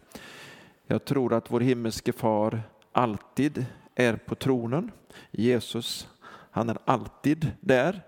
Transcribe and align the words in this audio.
Jag 0.87 1.05
tror 1.05 1.33
att 1.33 1.51
vår 1.51 1.59
himmelske 1.59 2.13
far 2.13 2.61
alltid 2.91 3.65
är 3.95 4.15
på 4.15 4.35
tronen. 4.35 4.91
Jesus, 5.31 6.07
han 6.51 6.69
är 6.69 6.77
alltid 6.85 7.51
där. 7.59 8.01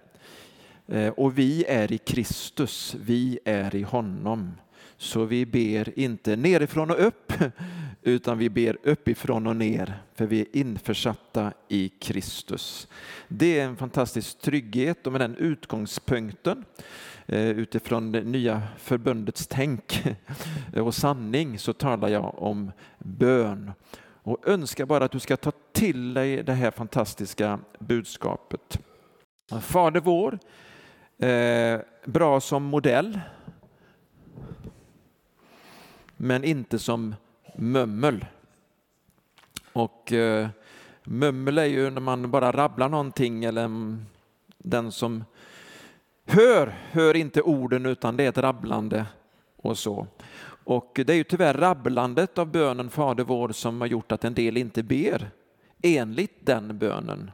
Eh, 0.87 1.09
och 1.09 1.37
vi 1.37 1.65
är 1.67 1.91
i 1.91 1.97
Kristus, 1.97 2.95
vi 2.99 3.39
är 3.45 3.75
i 3.75 3.81
honom. 3.81 4.51
Så 4.97 5.25
vi 5.25 5.45
ber 5.45 5.99
inte 5.99 6.35
nerifrån 6.35 6.91
och 6.91 7.07
upp, 7.07 7.33
utan 8.01 8.37
vi 8.37 8.49
ber 8.49 8.77
uppifrån 8.83 9.47
och 9.47 9.55
ner, 9.55 10.01
för 10.15 10.25
vi 10.25 10.41
är 10.41 10.47
införsatta 10.53 11.53
i 11.67 11.89
Kristus. 11.89 12.87
Det 13.27 13.59
är 13.59 13.65
en 13.65 13.77
fantastisk 13.77 14.39
trygghet 14.41 15.07
och 15.07 15.11
med 15.11 15.21
den 15.21 15.35
utgångspunkten 15.35 16.65
eh, 17.25 17.49
utifrån 17.49 18.11
det 18.11 18.23
nya 18.23 18.61
förbundets 18.77 19.47
tänk 19.47 20.03
och 20.75 20.95
sanning 20.95 21.59
så 21.59 21.73
talar 21.73 22.07
jag 22.07 22.41
om 22.41 22.71
bön 22.99 23.71
och 24.23 24.47
önskar 24.47 24.85
bara 24.85 25.05
att 25.05 25.11
du 25.11 25.19
ska 25.19 25.37
ta 25.37 25.51
till 25.71 26.13
dig 26.13 26.43
det 26.43 26.53
här 26.53 26.71
fantastiska 26.71 27.59
budskapet. 27.79 28.79
Fader 29.61 29.99
vår, 29.99 30.39
eh, 31.17 31.79
bra 32.05 32.41
som 32.41 32.63
modell, 32.63 33.19
men 36.17 36.43
inte 36.43 36.79
som 36.79 37.15
mömmel. 37.55 38.25
Och 39.73 40.11
eh, 40.11 40.49
mömmel 41.03 41.57
är 41.57 41.65
ju 41.65 41.89
när 41.89 42.01
man 42.01 42.31
bara 42.31 42.51
rabblar 42.51 42.89
någonting 42.89 43.43
eller 43.43 43.69
den 44.57 44.91
som 44.91 45.23
hör, 46.25 46.73
hör 46.91 47.15
inte 47.15 47.41
orden 47.41 47.85
utan 47.85 48.17
det 48.17 48.23
är 48.23 48.29
ett 48.29 48.37
rabblande 48.37 49.05
och 49.55 49.77
så. 49.77 50.07
Och 50.63 50.91
det 51.05 51.09
är 51.09 51.17
ju 51.17 51.23
tyvärr 51.23 51.53
rabblandet 51.53 52.37
av 52.37 52.51
bönen 52.51 52.89
Fader 52.89 53.23
vår 53.23 53.49
som 53.49 53.81
har 53.81 53.87
gjort 53.87 54.11
att 54.11 54.25
en 54.25 54.33
del 54.33 54.57
inte 54.57 54.83
ber 54.83 55.31
enligt 55.81 56.45
den 56.45 56.77
bönen. 56.77 57.31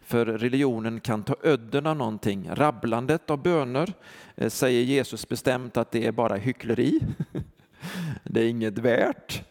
För 0.00 0.26
religionen 0.26 1.00
kan 1.00 1.22
ta 1.22 1.36
ödden 1.42 1.86
av 1.86 1.96
någonting. 1.96 2.50
Rabblandet 2.52 3.30
av 3.30 3.42
böner 3.42 3.92
eh, 4.36 4.48
säger 4.48 4.82
Jesus 4.82 5.28
bestämt 5.28 5.76
att 5.76 5.90
det 5.90 6.06
är 6.06 6.12
bara 6.12 6.36
hyckleri. 6.36 7.00
Det 8.24 8.40
är 8.40 8.48
inget 8.48 8.78
värt. 8.78 9.42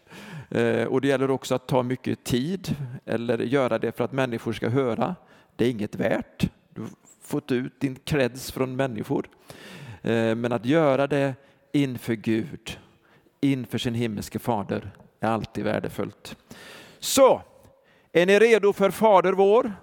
Eh, 0.49 0.83
och 0.83 1.01
det 1.01 1.07
gäller 1.07 1.31
också 1.31 1.55
att 1.55 1.67
ta 1.67 1.83
mycket 1.83 2.23
tid 2.23 2.75
eller 3.05 3.37
göra 3.37 3.79
det 3.79 3.97
för 3.97 4.03
att 4.03 4.11
människor 4.11 4.53
ska 4.53 4.69
höra. 4.69 5.15
Det 5.55 5.65
är 5.65 5.69
inget 5.69 5.95
värt. 5.95 6.49
Du 6.69 6.81
har 6.81 6.89
fått 7.21 7.51
ut 7.51 7.79
din 7.79 7.95
kreds 7.95 8.51
från 8.51 8.75
människor. 8.75 9.29
Eh, 10.01 10.35
men 10.35 10.51
att 10.51 10.65
göra 10.65 11.07
det 11.07 11.35
inför 11.71 12.13
Gud 12.13 12.77
inför 13.51 13.77
sin 13.77 13.93
himmelske 13.93 14.39
fader 14.39 14.91
är 15.19 15.27
alltid 15.27 15.63
värdefullt. 15.63 16.35
Så, 16.99 17.41
är 18.11 18.25
ni 18.25 18.39
redo 18.39 18.73
för 18.73 18.91
Fader 18.91 19.33
vår? 19.33 19.73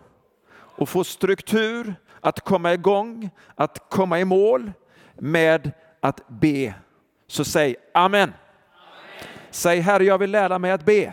Och 0.52 0.88
få 0.88 1.04
struktur, 1.04 1.94
att 2.20 2.40
komma 2.40 2.74
igång, 2.74 3.30
att 3.54 3.90
komma 3.90 4.20
i 4.20 4.24
mål 4.24 4.72
med 5.14 5.72
att 6.00 6.28
be. 6.28 6.74
Så 7.26 7.44
säg 7.44 7.76
Amen. 7.94 8.22
Amen. 8.22 8.32
Säg 9.50 9.80
Herre, 9.80 10.04
jag 10.04 10.18
vill 10.18 10.30
lära 10.30 10.58
mig 10.58 10.70
att 10.70 10.84
be. 10.84 11.12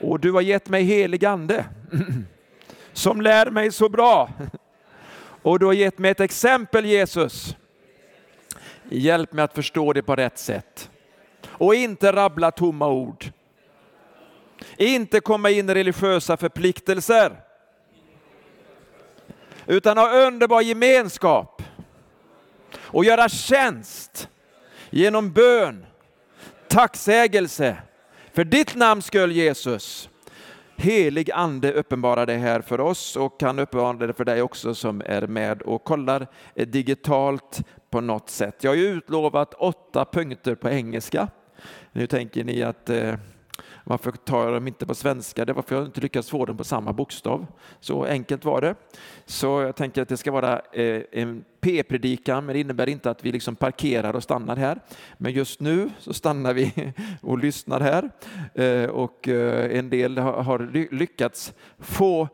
Och 0.00 0.20
du 0.20 0.32
har 0.32 0.40
gett 0.40 0.68
mig 0.68 0.82
helig 0.82 1.24
ande 1.24 1.64
som 2.92 3.20
lär 3.20 3.50
mig 3.50 3.72
så 3.72 3.88
bra. 3.88 4.30
Och 5.42 5.58
du 5.58 5.66
har 5.66 5.72
gett 5.72 5.98
mig 5.98 6.10
ett 6.10 6.20
exempel 6.20 6.86
Jesus 6.86 7.56
Hjälp 8.88 9.32
mig 9.32 9.44
att 9.44 9.54
förstå 9.54 9.92
det 9.92 10.02
på 10.02 10.16
rätt 10.16 10.38
sätt. 10.38 10.90
Och 11.46 11.74
inte 11.74 12.12
rabbla 12.12 12.50
tomma 12.50 12.88
ord. 12.88 13.24
Inte 14.76 15.20
komma 15.20 15.50
in 15.50 15.70
i 15.70 15.74
religiösa 15.74 16.36
förpliktelser. 16.36 17.40
Utan 19.66 19.98
ha 19.98 20.26
underbar 20.26 20.60
gemenskap. 20.60 21.62
Och 22.76 23.04
göra 23.04 23.28
tjänst 23.28 24.28
genom 24.90 25.32
bön, 25.32 25.86
tacksägelse 26.68 27.76
för 28.32 28.44
ditt 28.44 28.74
namns 28.74 29.06
skull 29.06 29.32
Jesus. 29.32 30.08
Helig 30.76 31.30
ande 31.30 31.72
uppenbarar 31.72 32.26
det 32.26 32.36
här 32.36 32.60
för 32.60 32.80
oss 32.80 33.16
och 33.16 33.40
kan 33.40 33.58
uppenbara 33.58 34.06
det 34.06 34.12
för 34.12 34.24
dig 34.24 34.42
också 34.42 34.74
som 34.74 35.02
är 35.06 35.26
med 35.26 35.62
och 35.62 35.84
kollar 35.84 36.26
digitalt 36.54 37.60
på 37.90 38.00
något 38.00 38.30
sätt. 38.30 38.64
Jag 38.64 38.70
har 38.70 38.76
ju 38.76 38.86
utlovat 38.86 39.54
åtta 39.54 40.04
punkter 40.04 40.54
på 40.54 40.68
engelska. 40.68 41.28
Nu 41.92 42.06
tänker 42.06 42.44
ni 42.44 42.62
att 42.62 42.90
eh, 42.90 43.14
varför 43.88 44.12
tar 44.12 44.44
jag 44.44 44.52
dem 44.52 44.68
inte 44.68 44.86
på 44.86 44.94
svenska? 44.94 45.44
Det 45.44 45.52
var 45.52 45.62
för 45.62 45.74
att 45.74 45.80
jag 45.80 45.88
inte 45.88 46.00
lyckats 46.00 46.30
få 46.30 46.44
dem 46.44 46.56
på 46.56 46.64
samma 46.64 46.92
bokstav. 46.92 47.46
Så 47.80 48.04
enkelt 48.04 48.44
var 48.44 48.60
det. 48.60 48.74
Så 49.26 49.46
jag 49.46 49.76
tänker 49.76 50.02
att 50.02 50.08
det 50.08 50.16
ska 50.16 50.30
vara 50.30 50.60
eh, 50.72 51.02
en 51.12 51.44
P-predikan, 51.60 52.46
men 52.46 52.52
det 52.52 52.60
innebär 52.60 52.88
inte 52.88 53.10
att 53.10 53.24
vi 53.24 53.32
liksom 53.32 53.56
parkerar 53.56 54.16
och 54.16 54.22
stannar 54.22 54.56
här. 54.56 54.80
Men 55.18 55.32
just 55.32 55.60
nu 55.60 55.90
så 55.98 56.12
stannar 56.12 56.54
vi 56.54 56.92
och 57.22 57.38
lyssnar 57.38 57.80
här. 57.80 58.10
Eh, 58.54 58.90
och 58.90 59.28
eh, 59.28 59.78
en 59.78 59.90
del 59.90 60.18
har, 60.18 60.42
har 60.42 60.88
lyckats 60.94 61.54
få 61.78 62.28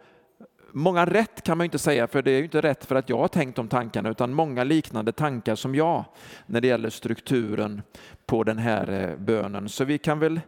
Många 0.77 1.05
rätt 1.05 1.43
kan 1.43 1.59
man 1.59 1.65
inte 1.65 1.79
säga, 1.79 2.07
för 2.07 2.23
det 2.23 2.31
är 2.31 2.39
ju 2.39 2.45
inte 2.45 2.61
rätt 2.61 2.85
för 2.85 2.95
att 2.95 3.09
jag 3.09 3.19
har 3.19 3.29
tänkt 3.29 3.57
de 3.57 3.69
tankarna, 3.69 4.09
utan 4.09 4.33
många 4.33 4.65
liknande 4.65 5.13
tankar 5.13 5.55
som 5.55 5.75
jag 5.75 6.05
när 6.47 6.61
det 6.61 6.69
gäller 6.69 6.91
strukturen 6.91 7.83
på 8.27 8.45
den 8.45 8.59
här 8.59 8.91
eh, 8.91 9.17
bönen. 9.17 9.69
Så 9.69 9.85
vi 9.85 9.99
kan 9.99 10.19
väl 10.19 10.41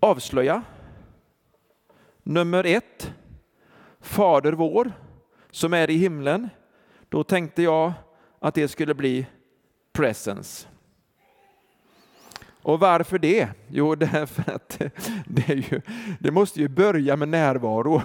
avslöja. 0.00 0.62
Nummer 2.22 2.66
ett, 2.66 3.12
Fader 4.00 4.52
vår 4.52 4.92
som 5.50 5.74
är 5.74 5.90
i 5.90 5.96
himlen. 5.96 6.48
Då 7.08 7.24
tänkte 7.24 7.62
jag 7.62 7.92
att 8.38 8.54
det 8.54 8.68
skulle 8.68 8.94
bli 8.94 9.26
presence. 9.92 10.66
Och 12.62 12.80
varför 12.80 13.18
det? 13.18 13.48
Jo, 13.68 13.94
därför 13.94 14.52
att 14.54 14.82
det, 15.26 15.48
ju, 15.48 15.80
det, 16.18 16.30
måste 16.30 16.60
ju 16.60 16.68
börja 16.68 17.16
med 17.16 17.28
närvaro. 17.28 18.02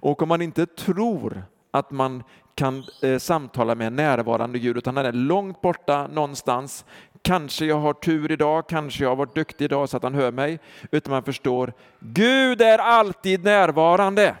Och 0.00 0.22
om 0.22 0.28
man 0.28 0.42
inte 0.42 0.66
tror 0.66 1.42
att 1.70 1.90
man 1.90 2.22
kan 2.54 2.84
eh, 3.02 3.18
samtala 3.18 3.74
med 3.74 3.86
en 3.86 3.96
närvarande 3.96 4.58
Gud, 4.58 4.76
utan 4.76 4.96
han 4.96 5.06
är 5.06 5.12
långt 5.12 5.60
borta 5.60 6.06
någonstans. 6.06 6.84
Kanske 7.22 7.64
jag 7.64 7.80
har 7.80 7.92
tur 7.92 8.32
idag, 8.32 8.68
kanske 8.68 9.04
jag 9.04 9.10
har 9.10 9.16
varit 9.16 9.34
duktig 9.34 9.64
idag 9.64 9.88
så 9.88 9.96
att 9.96 10.02
han 10.02 10.14
hör 10.14 10.32
mig. 10.32 10.58
Utan 10.90 11.10
man 11.10 11.22
förstår, 11.22 11.72
Gud 12.00 12.62
är 12.62 12.78
alltid 12.78 13.44
närvarande. 13.44 14.36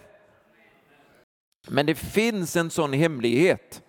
Men 1.68 1.86
det 1.86 1.94
finns 1.94 2.56
en 2.56 2.70
sån 2.70 2.92
hemlighet. 2.92 3.82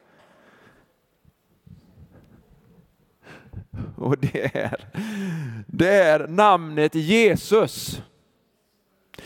Och 3.97 4.17
det 4.17 4.55
är, 4.55 4.87
det 5.67 5.93
är 5.93 6.27
namnet 6.27 6.95
Jesus. 6.95 8.01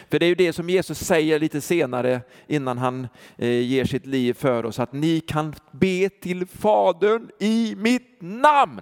För 0.10 0.20
det 0.20 0.26
är 0.26 0.28
ju 0.28 0.36
det 0.36 0.54
som 0.54 0.70
Jesus 0.70 1.00
säger 1.00 1.40
lite 1.40 1.62
senare 1.62 2.22
innan 2.48 2.78
han 2.78 3.08
eh, 3.38 3.50
ger 3.50 3.86
sitt 3.86 4.06
liv 4.06 4.34
för 4.34 4.66
oss, 4.66 4.80
att 4.80 4.94
ni 4.94 5.20
kan 5.20 5.56
be 5.72 6.10
till 6.10 6.46
Fadern 6.48 7.30
i 7.40 7.76
mitt 7.78 8.18
namn. 8.20 8.82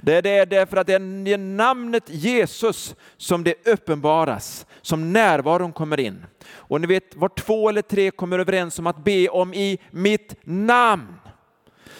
Det 0.00 0.26
är 0.26 0.46
därför 0.46 0.76
att 0.76 0.86
det 0.86 0.94
är 0.94 1.38
namnet 1.38 2.04
Jesus 2.06 2.94
som 3.16 3.44
det 3.44 3.66
uppenbaras, 3.68 4.66
som 4.82 5.12
närvaron 5.12 5.72
kommer 5.72 6.00
in. 6.00 6.26
Och 6.52 6.80
ni 6.80 6.86
vet, 6.86 7.16
var 7.16 7.28
två 7.28 7.68
eller 7.68 7.82
tre 7.82 8.10
kommer 8.10 8.38
överens 8.38 8.78
om 8.78 8.86
att 8.86 9.04
be 9.04 9.28
om 9.28 9.54
i 9.54 9.78
mitt 9.90 10.34
namn. 10.42 11.16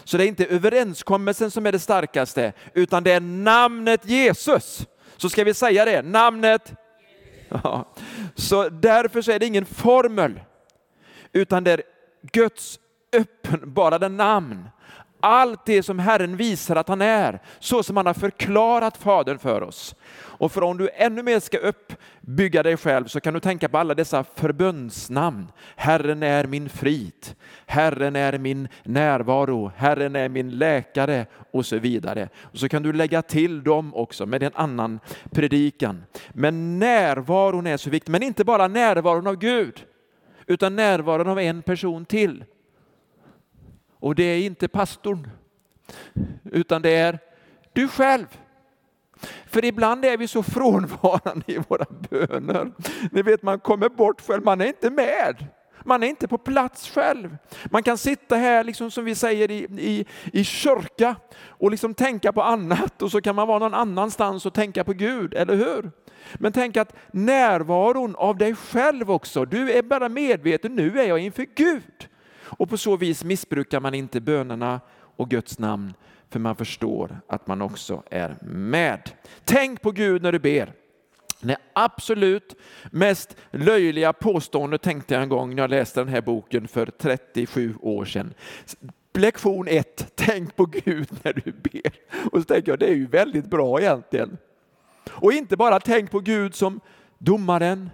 Så 0.05 0.17
det 0.17 0.25
är 0.25 0.29
inte 0.29 0.47
överenskommelsen 0.47 1.51
som 1.51 1.67
är 1.67 1.73
det 1.73 1.79
starkaste, 1.79 2.53
utan 2.75 3.05
det 3.05 3.13
är 3.13 3.21
namnet 3.21 4.05
Jesus. 4.05 4.87
Så 5.17 5.29
ska 5.29 5.45
vi 5.45 5.55
säga 5.55 5.85
det, 5.85 6.03
namnet 6.03 6.75
Ja. 7.51 7.85
Så 8.35 8.69
därför 8.69 9.23
så 9.23 9.33
är 9.33 9.39
det 9.39 9.47
ingen 9.47 9.67
formel, 9.67 10.41
utan 11.33 11.65
det 11.65 11.73
är 11.73 11.83
Guds 12.23 12.79
uppenbarade 13.17 14.09
namn. 14.09 14.69
Allt 15.21 15.67
det 15.67 15.83
som 15.83 15.99
Herren 15.99 16.37
visar 16.37 16.77
att 16.77 16.89
han 16.89 17.03
är, 17.03 17.41
så 17.59 17.83
som 17.83 17.97
han 17.97 18.07
har 18.07 18.15
förklarat 18.15 18.97
Fadern 18.97 19.39
för 19.39 19.63
oss. 19.63 19.95
Och 20.41 20.53
för 20.53 20.63
om 20.63 20.79
du 20.79 20.89
ännu 20.95 21.23
mer 21.23 21.41
ska 21.41 21.59
uppbygga 21.59 22.63
dig 22.63 22.77
själv 22.77 23.07
så 23.07 23.21
kan 23.21 23.35
du 23.35 23.41
tänka 23.41 23.69
på 23.69 23.79
alla 23.79 23.95
dessa 23.95 24.25
förbundsnamn. 24.25 25.47
Herren 25.77 26.23
är 26.23 26.45
min 26.45 26.69
frid, 26.69 27.27
Herren 27.67 28.17
är 28.17 28.39
min 28.39 28.69
närvaro, 28.83 29.73
Herren 29.77 30.17
är 30.17 30.29
min 30.29 30.51
läkare 30.51 31.27
och 31.51 31.67
så 31.67 31.79
vidare. 31.79 32.29
Och 32.41 32.59
så 32.59 32.69
kan 32.69 32.83
du 32.83 32.93
lägga 32.93 33.23
till 33.23 33.63
dem 33.63 33.95
också 33.95 34.27
med 34.27 34.43
en 34.43 34.55
annan 34.55 35.01
predikan. 35.31 36.05
Men 36.33 36.79
närvaron 36.79 37.67
är 37.67 37.77
så 37.77 37.91
viktig, 37.91 38.13
men 38.13 38.23
inte 38.23 38.45
bara 38.45 38.69
närvaron 38.69 39.27
av 39.27 39.37
Gud, 39.37 39.85
utan 40.47 40.77
närvaron 40.77 41.29
av 41.29 41.39
en 41.39 41.63
person 41.63 42.05
till. 42.05 42.45
Och 44.01 44.15
det 44.15 44.23
är 44.23 44.39
inte 44.47 44.69
pastorn, 44.69 45.31
utan 46.45 46.83
det 46.83 46.97
är 46.97 47.19
du 47.73 47.89
själv. 47.89 48.27
För 49.47 49.65
ibland 49.65 50.05
är 50.05 50.17
vi 50.17 50.29
så 50.29 50.43
frånvarande 50.43 51.53
i 51.53 51.59
våra 51.69 51.87
böner. 52.11 52.73
Ni 53.13 53.23
vet, 53.23 53.43
man 53.43 53.61
kommer 53.61 53.89
bort 53.89 54.21
själv, 54.21 54.45
man 54.45 54.61
är 54.61 54.67
inte 54.67 54.91
med. 54.91 55.47
Man 55.85 56.03
är 56.03 56.07
inte 56.07 56.29
på 56.29 56.39
plats 56.39 56.91
själv. 56.91 57.37
Man 57.71 57.83
kan 57.83 57.99
sitta 57.99 58.37
här, 58.37 58.65
liksom 58.65 58.91
som 58.91 59.05
vi 59.05 59.15
säger 59.15 59.51
i, 59.51 59.67
i, 59.79 60.07
i 60.33 60.45
kyrka, 60.45 61.17
och 61.43 61.71
liksom 61.71 61.95
tänka 61.95 62.33
på 62.33 62.43
annat 62.43 63.03
och 63.03 63.11
så 63.11 63.21
kan 63.21 63.37
man 63.37 63.49
vara 63.49 63.59
någon 63.59 63.75
annanstans 63.75 64.47
och 64.47 64.55
tänka 64.55 64.85
på 64.85 64.93
Gud, 64.93 65.35
eller 65.35 65.55
hur? 65.55 65.91
Men 66.35 66.53
tänk 66.53 66.77
att 66.77 66.97
närvaron 67.13 68.17
av 68.17 68.37
dig 68.37 68.55
själv 68.55 69.11
också, 69.11 69.45
du 69.45 69.73
är 69.73 69.83
bara 69.83 70.09
medveten, 70.09 70.75
nu 70.75 71.01
är 71.01 71.05
jag 71.05 71.19
inför 71.19 71.47
Gud. 71.55 72.09
Och 72.51 72.71
på 72.71 72.77
så 72.77 72.97
vis 72.97 73.25
missbrukar 73.25 73.81
man 73.81 73.95
inte 73.95 74.21
bönerna 74.21 74.81
och 75.17 75.31
Guds 75.31 75.59
namn 75.59 75.95
för 76.31 76.39
man 76.39 76.57
förstår 76.57 77.21
att 77.27 77.47
man 77.47 77.63
också 77.63 78.03
är 78.11 78.37
med. 78.43 79.11
Tänk 79.45 79.83
på 79.83 79.91
Gud 79.91 80.23
när 80.23 80.33
du 80.33 80.39
ber. 80.39 80.73
Det 81.41 81.57
absolut 81.73 82.57
mest 82.91 83.37
löjliga 83.51 84.13
påståendet 84.13 84.83
tänkte 84.83 85.15
jag 85.15 85.23
en 85.23 85.29
gång 85.29 85.55
när 85.55 85.63
jag 85.63 85.71
läste 85.71 86.01
den 86.01 86.09
här 86.09 86.21
boken 86.21 86.69
för 86.69 86.87
37 86.87 87.75
år 87.81 88.05
sedan. 88.05 88.35
Lektion 89.15 89.69
1, 89.69 90.13
tänk 90.15 90.57
på 90.57 90.67
Gud 90.67 91.09
när 91.23 91.33
du 91.33 91.53
ber. 91.53 91.93
Och 92.33 92.39
så 92.39 92.45
tänker 92.45 92.73
jag, 92.73 92.79
det 92.79 92.87
är 92.87 92.95
ju 92.95 93.07
väldigt 93.07 93.47
bra 93.47 93.81
egentligen. 93.81 94.39
Och 95.11 95.33
inte 95.33 95.57
bara 95.57 95.81
tänk 95.81 96.11
på 96.11 96.21
Gud 96.21 96.55
som 96.55 96.81
domaren, 97.19 97.91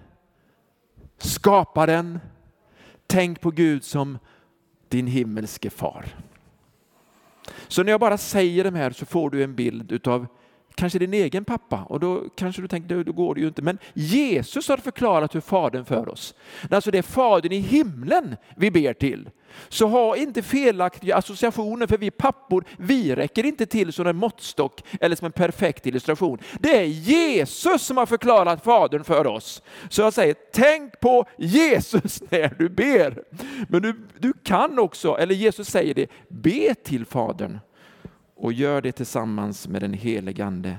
skaparen. 1.18 2.20
Tänk 3.06 3.40
på 3.40 3.50
Gud 3.50 3.84
som 3.84 4.18
din 4.88 5.06
himmelske 5.06 5.70
far. 5.70 6.04
Så 7.68 7.82
när 7.82 7.90
jag 7.90 8.00
bara 8.00 8.18
säger 8.18 8.64
de 8.64 8.74
här 8.74 8.90
så 8.90 9.06
får 9.06 9.30
du 9.30 9.42
en 9.44 9.54
bild 9.54 9.92
utav 9.92 10.26
kanske 10.76 10.98
din 10.98 11.14
egen 11.14 11.44
pappa 11.44 11.82
och 11.82 12.00
då 12.00 12.24
kanske 12.36 12.62
du 12.62 12.68
tänker, 12.68 13.04
då 13.04 13.12
går 13.12 13.34
det 13.34 13.40
ju 13.40 13.46
inte. 13.46 13.62
Men 13.62 13.78
Jesus 13.94 14.68
har 14.68 14.76
förklarat 14.76 15.34
hur 15.34 15.40
Fadern 15.40 15.84
för 15.84 16.08
oss. 16.08 16.34
Alltså 16.70 16.90
det 16.90 16.98
är 16.98 17.02
Fadern 17.02 17.52
i 17.52 17.58
himlen 17.58 18.36
vi 18.56 18.70
ber 18.70 18.92
till. 18.92 19.30
Så 19.68 19.86
ha 19.86 20.16
inte 20.16 20.42
felaktiga 20.42 21.16
associationer 21.16 21.86
för 21.86 21.98
vi 21.98 22.10
pappor, 22.10 22.64
vi 22.78 23.14
räcker 23.14 23.46
inte 23.46 23.66
till 23.66 23.92
som 23.92 24.06
en 24.06 24.16
måttstock 24.16 24.84
eller 25.00 25.16
som 25.16 25.26
en 25.26 25.32
perfekt 25.32 25.86
illustration. 25.86 26.38
Det 26.60 26.76
är 26.76 26.84
Jesus 26.84 27.82
som 27.82 27.96
har 27.96 28.06
förklarat 28.06 28.64
Fadern 28.64 29.04
för 29.04 29.26
oss. 29.26 29.62
Så 29.88 30.02
jag 30.02 30.12
säger, 30.12 30.34
tänk 30.52 31.00
på 31.00 31.24
Jesus 31.38 32.22
när 32.30 32.54
du 32.58 32.68
ber. 32.68 33.22
Men 33.68 33.82
du, 33.82 34.08
du 34.18 34.32
kan 34.32 34.78
också, 34.78 35.16
eller 35.18 35.34
Jesus 35.34 35.68
säger 35.68 35.94
det, 35.94 36.06
be 36.28 36.74
till 36.74 37.06
Fadern 37.06 37.58
och 38.36 38.52
gör 38.52 38.82
det 38.82 38.92
tillsammans 38.92 39.68
med 39.68 39.82
den 39.82 39.92
helige 39.92 40.44
Ande. 40.44 40.76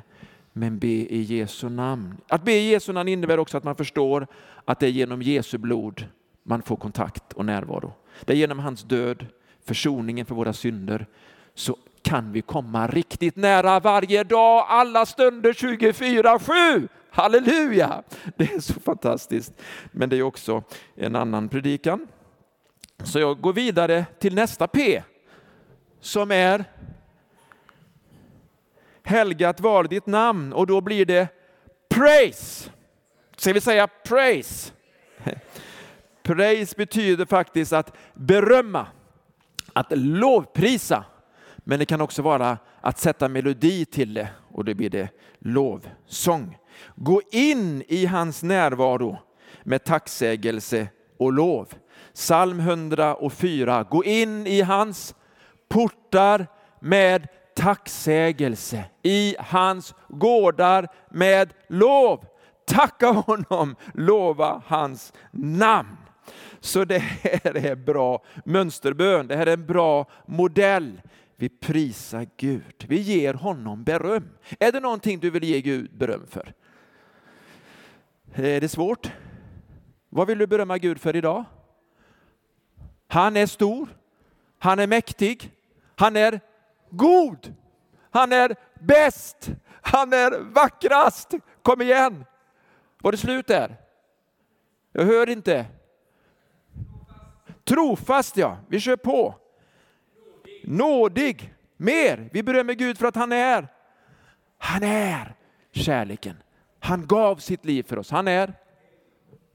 Men 0.54 0.80
be 0.80 0.88
i 0.88 1.22
Jesu 1.22 1.70
namn. 1.70 2.18
Att 2.28 2.44
be 2.44 2.52
i 2.52 2.70
Jesu 2.72 2.94
namn 2.94 3.10
innebär 3.10 3.40
också 3.40 3.58
att 3.58 3.64
man 3.64 3.76
förstår 3.76 4.28
att 4.66 4.80
det 4.80 4.86
är 4.86 4.92
genom 4.92 5.22
Jesu 5.22 5.58
blod 5.58 6.06
man 6.44 6.62
får 6.62 6.76
kontakt 6.76 7.34
och 7.34 7.46
närvaro. 7.46 7.94
Det 8.26 8.34
är 8.34 8.38
genom 8.38 8.60
hans 8.60 8.84
död, 8.84 9.26
försoningen 9.66 10.26
för 10.26 10.36
våra 10.36 10.54
synder, 10.54 11.06
så 11.54 11.78
kan 12.02 12.32
vi 12.32 12.42
komma 12.42 12.88
riktigt 12.88 13.36
nära 13.36 13.80
varje 13.80 14.24
dag, 14.24 14.66
alla 14.70 15.06
stunder 15.06 15.54
24-7. 15.54 16.88
Halleluja! 17.10 18.04
Det 18.36 18.54
är 18.54 18.60
så 18.60 18.80
fantastiskt. 18.80 19.54
Men 19.92 20.10
det 20.10 20.18
är 20.18 20.24
också 20.24 20.64
en 20.96 21.16
annan 21.16 21.50
predikan. 21.50 22.08
Så 23.04 23.20
jag 23.20 23.42
går 23.42 23.54
vidare 23.54 24.06
till 24.20 24.36
nästa 24.36 24.68
P 24.68 25.04
som 26.02 26.32
är 26.32 26.66
helgat 29.08 29.60
var 29.60 29.84
ditt 29.84 30.06
namn 30.06 30.54
och 30.54 30.68
då 30.68 30.82
blir 30.82 31.06
det 31.06 31.28
praise. 31.90 32.70
Ska 33.38 33.54
vi 33.54 33.62
säga 33.62 33.88
praise? 33.88 34.72
Praise 36.24 36.76
betyder 36.78 37.26
faktiskt 37.26 37.74
att 37.74 37.96
berömma, 38.14 38.88
att 39.74 39.88
lovprisa. 39.90 41.06
Men 41.58 41.80
det 41.80 41.86
kan 41.86 42.02
också 42.02 42.22
vara 42.22 42.58
att 42.82 43.00
sätta 43.00 43.28
melodi 43.28 43.86
till 43.86 44.14
det 44.14 44.28
och 44.52 44.66
då 44.66 44.74
blir 44.74 44.90
det 44.90 45.10
lovsång. 45.40 46.58
Gå 46.96 47.22
in 47.32 47.84
i 47.88 48.06
hans 48.06 48.44
närvaro 48.44 49.18
med 49.64 49.84
tacksägelse 49.84 50.88
och 51.18 51.34
lov. 51.34 51.74
Psalm 52.14 52.60
104. 52.60 53.84
Gå 53.84 54.04
in 54.04 54.48
i 54.48 54.62
hans 54.62 55.16
portar 55.70 56.48
med 56.80 57.28
tacksägelse, 57.58 58.86
i 59.04 59.36
hans 59.40 59.96
gårdar 60.08 60.88
med 61.10 61.54
lov. 61.68 62.26
Tacka 62.66 63.08
honom, 63.08 63.76
lova 63.94 64.62
hans 64.66 65.14
namn. 65.32 65.98
Så 66.60 66.86
det 66.86 67.00
här 67.00 67.58
är 67.58 67.76
bra 67.76 68.24
mönsterbön, 68.46 69.28
det 69.28 69.36
här 69.36 69.48
är 69.48 69.54
en 69.54 69.66
bra 69.66 70.06
modell. 70.26 71.02
Vi 71.36 71.50
prisar 71.50 72.28
Gud, 72.38 72.86
vi 72.88 73.00
ger 73.00 73.34
honom 73.34 73.84
beröm. 73.84 74.30
Är 74.60 74.72
det 74.72 74.80
någonting 74.80 75.20
du 75.20 75.30
vill 75.30 75.44
ge 75.44 75.62
Gud 75.62 75.98
beröm 75.98 76.28
för? 76.30 76.54
Är 78.34 78.62
det 78.62 78.70
svårt? 78.70 79.12
Vad 80.10 80.28
vill 80.28 80.38
du 80.38 80.48
berömma 80.48 80.78
Gud 80.78 81.02
för 81.02 81.16
idag? 81.16 81.46
Han 83.08 83.38
är 83.38 83.46
stor, 83.46 83.88
han 84.60 84.80
är 84.80 84.88
mäktig, 84.88 85.52
han 85.96 86.16
är 86.16 86.40
god, 86.90 87.54
han 88.12 88.34
är 88.34 88.56
bäst, 88.80 89.50
han 89.82 90.14
är 90.14 90.40
vackrast. 90.40 91.34
Kom 91.62 91.82
igen! 91.82 92.26
Var 93.02 93.12
det 93.12 93.18
slut 93.18 93.48
där? 93.48 93.76
Jag 94.92 95.06
hör 95.06 95.30
inte. 95.30 95.66
Trofast 97.64 98.38
ja, 98.38 98.58
vi 98.68 98.80
kör 98.80 98.96
på. 98.96 99.36
Nådig, 100.64 101.54
mer. 101.78 102.30
Vi 102.34 102.44
berömmer 102.44 102.74
Gud 102.74 102.98
för 102.98 103.08
att 103.08 103.16
han 103.16 103.32
är 103.32 103.68
Han 104.58 104.84
är 104.84 105.36
kärleken. 105.72 106.38
Han 106.80 107.08
gav 107.08 107.36
sitt 107.36 107.66
liv 107.66 107.84
för 107.84 108.00
oss. 108.00 108.12
Han 108.12 108.28
är, 108.28 108.54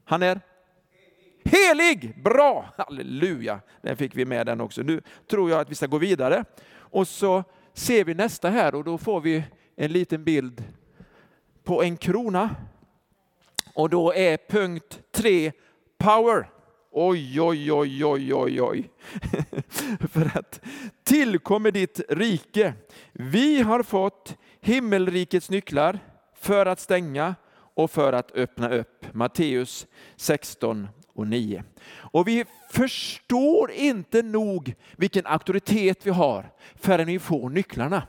han 0.05 0.23
är 0.23 0.41
helig. 1.43 2.23
Bra, 2.23 2.73
halleluja. 2.77 3.59
Den 3.81 3.97
fick 3.97 4.15
vi 4.15 4.25
med 4.25 4.45
den 4.45 4.61
också. 4.61 4.81
Nu 4.81 5.01
tror 5.29 5.49
jag 5.49 5.59
att 5.59 5.69
vi 5.69 5.75
ska 5.75 5.87
gå 5.87 5.97
vidare. 5.97 6.45
Och 6.93 7.07
så 7.07 7.43
ser 7.73 8.03
vi 8.03 8.13
nästa 8.13 8.49
här 8.49 8.75
och 8.75 8.83
då 8.83 8.97
får 8.97 9.21
vi 9.21 9.43
en 9.75 9.91
liten 9.91 10.23
bild 10.23 10.63
på 11.63 11.83
en 11.83 11.97
krona. 11.97 12.55
Och 13.73 13.89
då 13.89 14.13
är 14.13 14.37
punkt 14.49 15.01
tre 15.11 15.51
power. 15.97 16.49
Oj, 16.91 17.41
oj, 17.41 17.71
oj, 17.71 18.05
oj, 18.05 18.33
oj, 18.33 18.61
oj. 18.61 18.89
För 20.11 20.37
att 20.37 20.61
tillkommer 21.03 21.71
ditt 21.71 22.01
rike. 22.09 22.73
Vi 23.11 23.61
har 23.61 23.83
fått 23.83 24.37
himmelrikets 24.61 25.49
nycklar 25.49 25.99
för 26.35 26.65
att 26.65 26.79
stänga 26.79 27.35
och 27.53 27.91
för 27.91 28.13
att 28.13 28.31
öppna 28.31 28.69
upp. 28.69 29.13
Matteus 29.13 29.87
16 30.15 30.87
och 31.15 31.27
9. 31.27 31.63
Och 31.95 32.27
vi 32.27 32.45
förstår 32.71 33.71
inte 33.71 34.21
nog 34.21 34.75
vilken 34.97 35.25
auktoritet 35.25 36.05
vi 36.05 36.11
har 36.11 36.51
förrän 36.75 37.07
vi 37.07 37.19
får 37.19 37.49
nycklarna. 37.49 38.03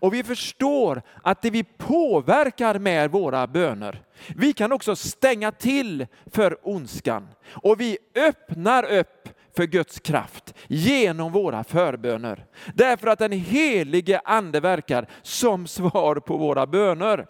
Och 0.00 0.14
vi 0.14 0.22
förstår 0.22 1.02
att 1.22 1.42
det 1.42 1.50
vi 1.50 1.64
påverkar 1.64 2.78
med 2.78 3.10
våra 3.10 3.46
böner, 3.46 4.02
vi 4.36 4.52
kan 4.52 4.72
också 4.72 4.96
stänga 4.96 5.52
till 5.52 6.06
för 6.26 6.68
ondskan. 6.68 7.28
Och 7.50 7.80
vi 7.80 7.98
öppnar 8.14 8.84
upp 8.84 9.28
för 9.56 9.64
Guds 9.64 10.00
kraft 10.00 10.54
genom 10.66 11.32
våra 11.32 11.64
förböner. 11.64 12.44
Därför 12.74 13.06
att 13.06 13.18
den 13.18 13.32
helige 13.32 14.20
ande 14.24 14.60
verkar 14.60 15.06
som 15.22 15.66
svar 15.66 16.16
på 16.16 16.36
våra 16.36 16.66
böner. 16.66 17.26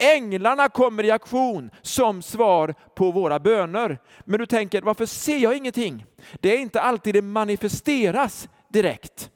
Änglarna 0.00 0.68
kommer 0.68 1.04
i 1.04 1.10
aktion 1.10 1.70
som 1.82 2.22
svar 2.22 2.74
på 2.94 3.10
våra 3.10 3.38
böner. 3.38 3.98
Men 4.24 4.40
du 4.40 4.46
tänker, 4.46 4.82
varför 4.82 5.06
ser 5.06 5.38
jag 5.38 5.56
ingenting? 5.56 6.04
Det 6.40 6.54
är 6.56 6.58
inte 6.58 6.80
alltid 6.80 7.14
det 7.14 7.22
manifesteras 7.22 8.48
direkt. 8.68 9.30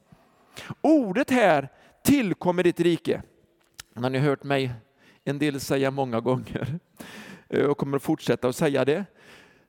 Ordet 0.81 1.31
här 1.31 1.69
tillkommer 2.05 2.63
ditt 2.63 2.81
rike. 2.81 3.23
Har 3.95 4.11
ni 4.11 4.19
hört 4.19 4.43
mig 4.43 4.73
en 5.25 5.39
del 5.39 5.61
säga 5.61 5.91
många 5.91 6.21
gånger 6.21 6.79
eh, 7.49 7.65
och 7.65 7.79
kommer 7.79 7.97
att 7.97 8.03
fortsätta 8.03 8.49
att 8.49 8.57
säga 8.57 8.85
det. 8.85 9.05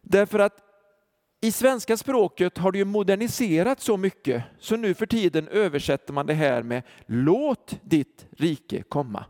Därför 0.01 0.39
att 0.39 0.65
i 1.41 1.51
svenska 1.51 1.97
språket 1.97 2.57
har 2.57 2.71
det 2.71 2.77
ju 2.77 2.85
moderniserat 2.85 3.81
så 3.81 3.97
mycket 3.97 4.43
så 4.59 4.75
nu 4.75 4.93
för 4.93 5.05
tiden 5.05 5.47
översätter 5.47 6.13
man 6.13 6.25
det 6.25 6.33
här 6.33 6.63
med 6.63 6.83
låt 7.05 7.79
ditt 7.81 8.25
rike 8.37 8.83
komma. 8.83 9.25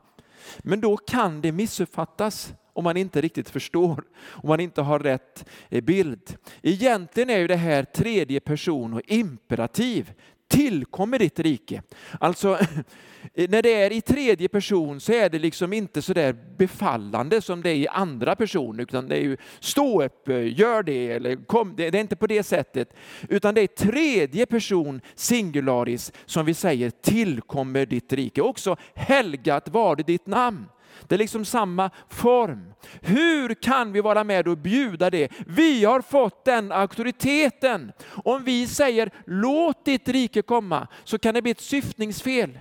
Men 0.60 0.82
då 0.82 0.98
kan 0.98 1.42
det 1.42 1.52
missuppfattas 1.52 2.54
om 2.74 2.84
man 2.84 2.98
inte 2.98 3.22
riktigt 3.22 3.50
förstår, 3.50 4.04
om 4.18 4.50
man 4.50 4.60
inte 4.60 4.82
har 4.82 5.00
rätt 5.00 5.46
eh, 5.70 5.84
bild. 5.84 6.38
Egentligen 6.62 7.30
är 7.30 7.38
ju 7.38 7.48
det 7.48 7.56
här 7.56 7.84
tredje 7.84 8.40
person 8.40 8.94
och 8.94 9.02
imperativ 9.08 10.14
tillkommer 10.48 11.20
ditt 11.20 11.40
rike. 11.40 11.82
Alltså, 12.20 12.60
när 13.34 13.62
det 13.62 13.74
är 13.74 13.92
i 13.92 14.02
tredje 14.02 14.48
person 14.48 15.00
så 15.00 15.12
är 15.12 15.30
det 15.30 15.40
liksom 15.40 15.74
inte 15.74 16.02
så 16.02 16.14
där 16.14 16.36
befallande 16.58 17.42
som 17.42 17.62
det 17.62 17.70
är 17.70 17.76
i 17.76 17.88
andra 17.88 18.36
personer, 18.36 18.84
utan 18.84 19.08
det 19.08 19.16
är 19.16 19.22
ju 19.22 19.38
stå 19.60 20.04
upp, 20.04 20.30
eh, 20.30 20.60
gör 20.60 20.84
det, 20.84 21.12
eller 21.12 21.36
kom, 21.46 21.74
det 21.78 21.88
är 21.88 21.96
inte 21.96 22.16
på 22.16 22.28
det 22.28 22.44
sättet. 22.44 22.94
Utan 23.30 23.56
det 23.56 23.62
är 23.62 23.68
tredje 23.68 24.46
person 24.46 25.02
singularis 25.16 26.12
som 26.26 26.46
vi 26.46 26.54
säger 26.54 26.90
tillkommer 26.90 27.86
ditt 27.86 28.14
rike. 28.14 28.42
Också 28.42 28.78
helgat 28.94 29.70
var 29.70 29.96
det 29.96 30.04
ditt 30.04 30.28
namn. 30.28 30.66
Det 31.08 31.16
är 31.16 31.20
liksom 31.20 31.46
samma 31.46 31.90
form. 32.10 32.74
Hur 33.02 33.54
kan 33.54 33.92
vi 33.92 34.02
vara 34.02 34.24
med 34.24 34.48
och 34.48 34.58
bjuda 34.58 35.10
det? 35.10 35.32
Vi 35.48 35.86
har 35.86 36.02
fått 36.02 36.46
den 36.46 36.72
auktoriteten. 36.72 37.92
Om 38.24 38.44
vi 38.44 38.68
säger 38.68 39.12
låt 39.26 39.86
ditt 39.86 40.10
rike 40.10 40.42
komma 40.42 40.88
så 41.04 41.20
kan 41.20 41.34
det 41.34 41.42
bli 41.42 41.52
ett 41.52 41.62
syftningsfel. 41.62 42.60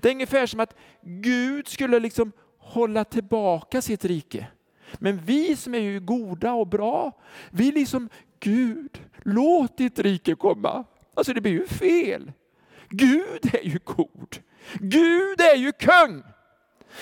Det 0.00 0.08
är 0.08 0.12
ungefär 0.12 0.46
som 0.46 0.60
att 0.60 0.76
Gud 1.02 1.68
skulle 1.68 2.00
liksom 2.00 2.32
hålla 2.58 3.04
tillbaka 3.04 3.82
sitt 3.82 4.04
rike. 4.04 4.46
Men 4.94 5.18
vi 5.24 5.56
som 5.56 5.74
är 5.74 5.78
ju 5.78 6.00
goda 6.00 6.52
och 6.52 6.66
bra, 6.66 7.12
vi 7.50 7.72
liksom 7.72 8.08
Gud, 8.40 9.00
låt 9.22 9.78
ditt 9.78 9.98
rike 9.98 10.34
komma. 10.34 10.84
Alltså 11.14 11.32
det 11.32 11.40
blir 11.40 11.52
ju 11.52 11.66
fel. 11.66 12.32
Gud 12.88 13.54
är 13.54 13.64
ju 13.64 13.78
god. 13.84 14.36
Gud 14.74 15.40
är 15.40 15.56
ju 15.56 15.72
kung. 15.72 16.22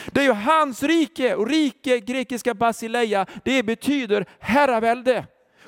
Det 0.07 0.21
är 0.21 0.25
ju 0.25 0.33
hans 0.33 0.83
rike 0.83 1.35
och 1.35 1.49
rike, 1.49 2.01
grekiska 2.01 2.55
basileia, 2.55 3.27
det 3.45 3.63
betyder 3.63 4.27
herravälde. 4.39 5.27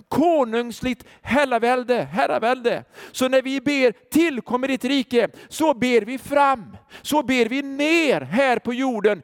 Konungsligt 0.08 1.04
herravälde, 1.22 2.02
herravälde. 2.02 2.84
Så 3.12 3.28
när 3.28 3.42
vi 3.42 3.60
ber 3.60 4.10
tillkommer 4.10 4.68
ditt 4.68 4.84
rike, 4.84 5.28
så 5.48 5.74
ber 5.74 6.00
vi 6.00 6.18
fram, 6.18 6.76
så 7.02 7.22
ber 7.22 7.46
vi 7.46 7.62
ner 7.62 8.20
här 8.20 8.58
på 8.58 8.74
jorden. 8.74 9.22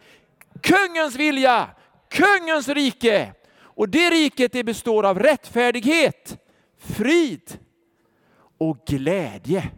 Kungens 0.63 1.17
vilja, 1.17 1.69
kungens 2.11 2.69
rike. 2.69 3.33
Och 3.75 3.89
det 3.89 4.11
riket 4.11 4.53
det 4.53 4.65
består 4.65 5.07
av 5.07 5.19
rättfärdighet, 5.19 6.39
frid 6.79 7.59
och 8.59 8.85
glädje 8.87 9.71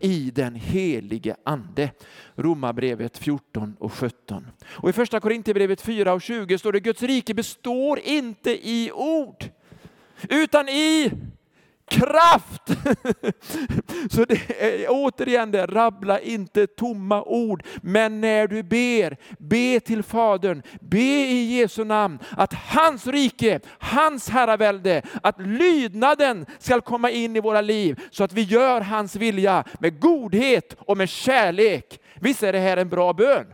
i 0.00 0.30
den 0.34 0.54
helige 0.54 1.36
ande. 1.44 1.90
Romarbrevet 2.34 3.18
14 3.18 3.76
och 3.78 3.92
17. 3.92 4.46
Och 4.66 4.90
i 4.90 4.92
första 4.92 5.20
Korinthierbrevet 5.20 5.80
4 5.80 6.12
och 6.12 6.22
20 6.22 6.58
står 6.58 6.72
det 6.72 6.80
Guds 6.80 7.02
rike 7.02 7.34
består 7.34 7.98
inte 7.98 8.68
i 8.68 8.90
ord 8.92 9.44
utan 10.28 10.68
i 10.68 11.10
kraft. 11.90 12.62
Så 14.10 14.24
det 14.24 14.40
är 14.58 14.86
återigen 14.88 15.50
det, 15.50 15.66
rabbla 15.66 16.20
inte 16.20 16.66
tomma 16.66 17.22
ord. 17.22 17.62
Men 17.82 18.20
när 18.20 18.46
du 18.46 18.62
ber, 18.62 19.16
be 19.38 19.80
till 19.80 20.02
Fadern, 20.02 20.62
be 20.80 20.98
i 20.98 21.58
Jesu 21.58 21.84
namn 21.84 22.18
att 22.30 22.54
hans 22.54 23.06
rike, 23.06 23.60
hans 23.78 24.28
herravälde, 24.28 25.02
att 25.22 25.40
lydnaden 25.40 26.46
ska 26.58 26.80
komma 26.80 27.10
in 27.10 27.36
i 27.36 27.40
våra 27.40 27.60
liv 27.60 28.00
så 28.10 28.24
att 28.24 28.32
vi 28.32 28.42
gör 28.42 28.80
hans 28.80 29.16
vilja 29.16 29.64
med 29.80 30.00
godhet 30.00 30.76
och 30.78 30.96
med 30.96 31.08
kärlek. 31.08 32.00
Visst 32.20 32.42
är 32.42 32.52
det 32.52 32.58
här 32.58 32.76
en 32.76 32.88
bra 32.88 33.12
bön? 33.12 33.46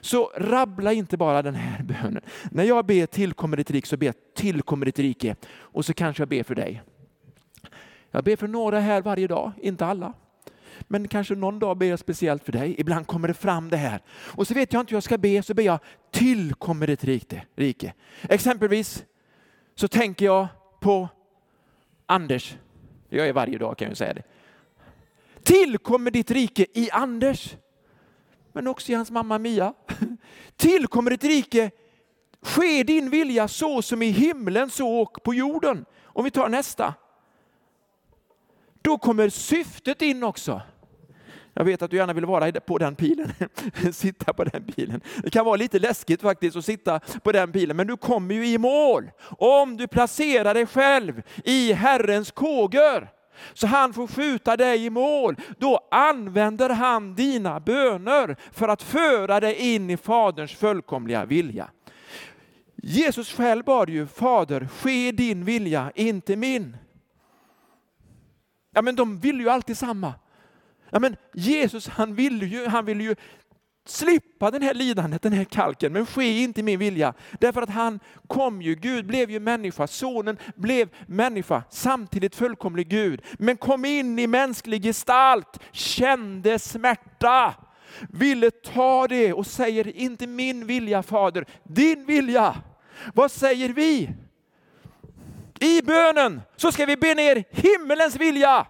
Så 0.00 0.32
rabbla 0.36 0.92
inte 0.92 1.16
bara 1.16 1.42
den 1.42 1.54
här 1.54 1.82
bönen. 1.82 2.22
När 2.50 2.64
jag 2.64 2.86
ber 2.86 3.06
tillkommer 3.06 3.56
ditt 3.56 3.70
rike 3.70 3.88
så 3.88 3.96
ber 3.96 4.06
jag 4.06 4.14
tillkommer 4.36 4.86
ditt 4.86 4.98
rike 4.98 5.36
och 5.56 5.84
så 5.84 5.94
kanske 5.94 6.20
jag 6.20 6.28
ber 6.28 6.42
för 6.42 6.54
dig. 6.54 6.82
Jag 8.16 8.24
ber 8.24 8.36
för 8.36 8.48
några 8.48 8.80
här 8.80 9.02
varje 9.02 9.26
dag, 9.26 9.52
inte 9.62 9.86
alla. 9.86 10.12
Men 10.80 11.08
kanske 11.08 11.34
någon 11.34 11.58
dag 11.58 11.76
ber 11.76 11.86
jag 11.86 11.98
speciellt 11.98 12.44
för 12.44 12.52
dig. 12.52 12.74
Ibland 12.78 13.06
kommer 13.06 13.28
det 13.28 13.34
fram 13.34 13.70
det 13.70 13.76
här. 13.76 14.00
Och 14.10 14.46
så 14.46 14.54
vet 14.54 14.72
jag 14.72 14.80
inte 14.80 14.90
hur 14.90 14.96
jag 14.96 15.02
ska 15.02 15.18
be, 15.18 15.42
så 15.42 15.54
ber 15.54 15.62
jag 15.62 15.78
tillkommer 16.10 16.86
ditt 16.86 17.04
rike. 17.56 17.94
Exempelvis 18.22 19.04
så 19.74 19.88
tänker 19.88 20.24
jag 20.26 20.46
på 20.80 21.08
Anders. 22.06 22.56
Det 23.08 23.16
gör 23.16 23.26
jag 23.26 23.34
varje 23.34 23.58
dag 23.58 23.78
kan 23.78 23.88
jag 23.88 23.96
säga 23.96 24.14
det. 24.14 24.22
Tillkommer 25.42 26.10
ditt 26.10 26.30
rike 26.30 26.66
i 26.74 26.90
Anders. 26.90 27.56
Men 28.52 28.66
också 28.66 28.92
i 28.92 28.94
hans 28.94 29.10
mamma 29.10 29.38
Mia. 29.38 29.74
Tillkommer 30.56 31.10
ditt 31.10 31.24
rike. 31.24 31.70
Ske 32.42 32.82
din 32.82 33.10
vilja 33.10 33.48
så 33.48 33.82
som 33.82 34.02
i 34.02 34.10
himlen 34.10 34.70
så 34.70 35.00
och 35.00 35.22
på 35.22 35.34
jorden. 35.34 35.84
Om 36.04 36.24
vi 36.24 36.30
tar 36.30 36.48
nästa. 36.48 36.94
Då 38.86 38.98
kommer 38.98 39.28
syftet 39.28 40.02
in 40.02 40.22
också. 40.24 40.60
Jag 41.54 41.64
vet 41.64 41.82
att 41.82 41.90
du 41.90 41.96
gärna 41.96 42.12
vill 42.12 42.24
vara 42.24 42.52
på 42.52 42.78
den 42.78 42.94
pilen, 42.94 43.32
sitta 43.92 44.32
på 44.32 44.44
den 44.44 44.64
pilen. 44.64 45.00
Det 45.22 45.30
kan 45.30 45.44
vara 45.44 45.56
lite 45.56 45.78
läskigt 45.78 46.22
faktiskt 46.22 46.56
att 46.56 46.64
sitta 46.64 47.00
på 47.22 47.32
den 47.32 47.52
pilen, 47.52 47.76
men 47.76 47.86
du 47.86 47.96
kommer 47.96 48.34
ju 48.34 48.46
i 48.46 48.58
mål 48.58 49.10
om 49.38 49.76
du 49.76 49.86
placerar 49.86 50.54
dig 50.54 50.66
själv 50.66 51.22
i 51.44 51.72
Herrens 51.72 52.30
kågor. 52.30 53.08
Så 53.54 53.66
han 53.66 53.92
får 53.92 54.06
skjuta 54.06 54.56
dig 54.56 54.84
i 54.84 54.90
mål. 54.90 55.36
Då 55.58 55.88
använder 55.90 56.70
han 56.70 57.14
dina 57.14 57.60
böner 57.60 58.36
för 58.52 58.68
att 58.68 58.82
föra 58.82 59.40
dig 59.40 59.54
in 59.74 59.90
i 59.90 59.96
Faderns 59.96 60.52
fullkomliga 60.52 61.24
vilja. 61.24 61.70
Jesus 62.82 63.32
själv 63.32 63.64
bad 63.64 63.90
ju, 63.90 64.06
Fader, 64.06 64.68
ske 64.80 65.12
din 65.12 65.44
vilja, 65.44 65.92
inte 65.94 66.36
min. 66.36 66.76
Ja, 68.76 68.82
men 68.82 68.96
de 68.96 69.18
vill 69.18 69.40
ju 69.40 69.48
alltid 69.48 69.78
samma. 69.78 70.14
Ja, 70.90 70.98
men 70.98 71.16
Jesus 71.34 71.88
han 71.88 72.14
ville 72.14 72.46
ju, 72.46 72.66
han 72.66 72.84
ville 72.84 73.04
ju 73.04 73.14
slippa 73.86 74.50
den 74.50 74.62
här 74.62 74.74
lidandet, 74.74 75.22
den 75.22 75.32
här 75.32 75.44
kalken, 75.44 75.92
men 75.92 76.06
ske 76.06 76.38
inte 76.38 76.62
min 76.62 76.78
vilja. 76.78 77.14
Därför 77.40 77.62
att 77.62 77.70
han 77.70 78.00
kom 78.26 78.62
ju, 78.62 78.74
Gud 78.74 79.06
blev 79.06 79.30
ju 79.30 79.40
människa, 79.40 79.86
sonen 79.86 80.38
blev 80.54 80.88
människa, 81.06 81.62
samtidigt 81.70 82.36
fullkomlig 82.36 82.88
Gud, 82.88 83.22
men 83.38 83.56
kom 83.56 83.84
in 83.84 84.18
i 84.18 84.26
mänsklig 84.26 84.82
gestalt, 84.82 85.60
kände 85.72 86.58
smärta 86.58 87.54
ville 88.10 88.50
ta 88.50 89.06
det 89.08 89.32
och 89.32 89.46
säger, 89.46 89.96
inte 89.96 90.26
min 90.26 90.66
vilja 90.66 91.02
Fader, 91.02 91.46
din 91.62 92.06
vilja. 92.06 92.56
Vad 93.14 93.30
säger 93.30 93.68
vi? 93.68 94.10
I 95.60 95.82
bönen 95.82 96.42
så 96.56 96.72
ska 96.72 96.86
vi 96.86 96.96
be 96.96 97.14
ner 97.14 97.44
himmelens 97.50 98.16
vilja. 98.16 98.66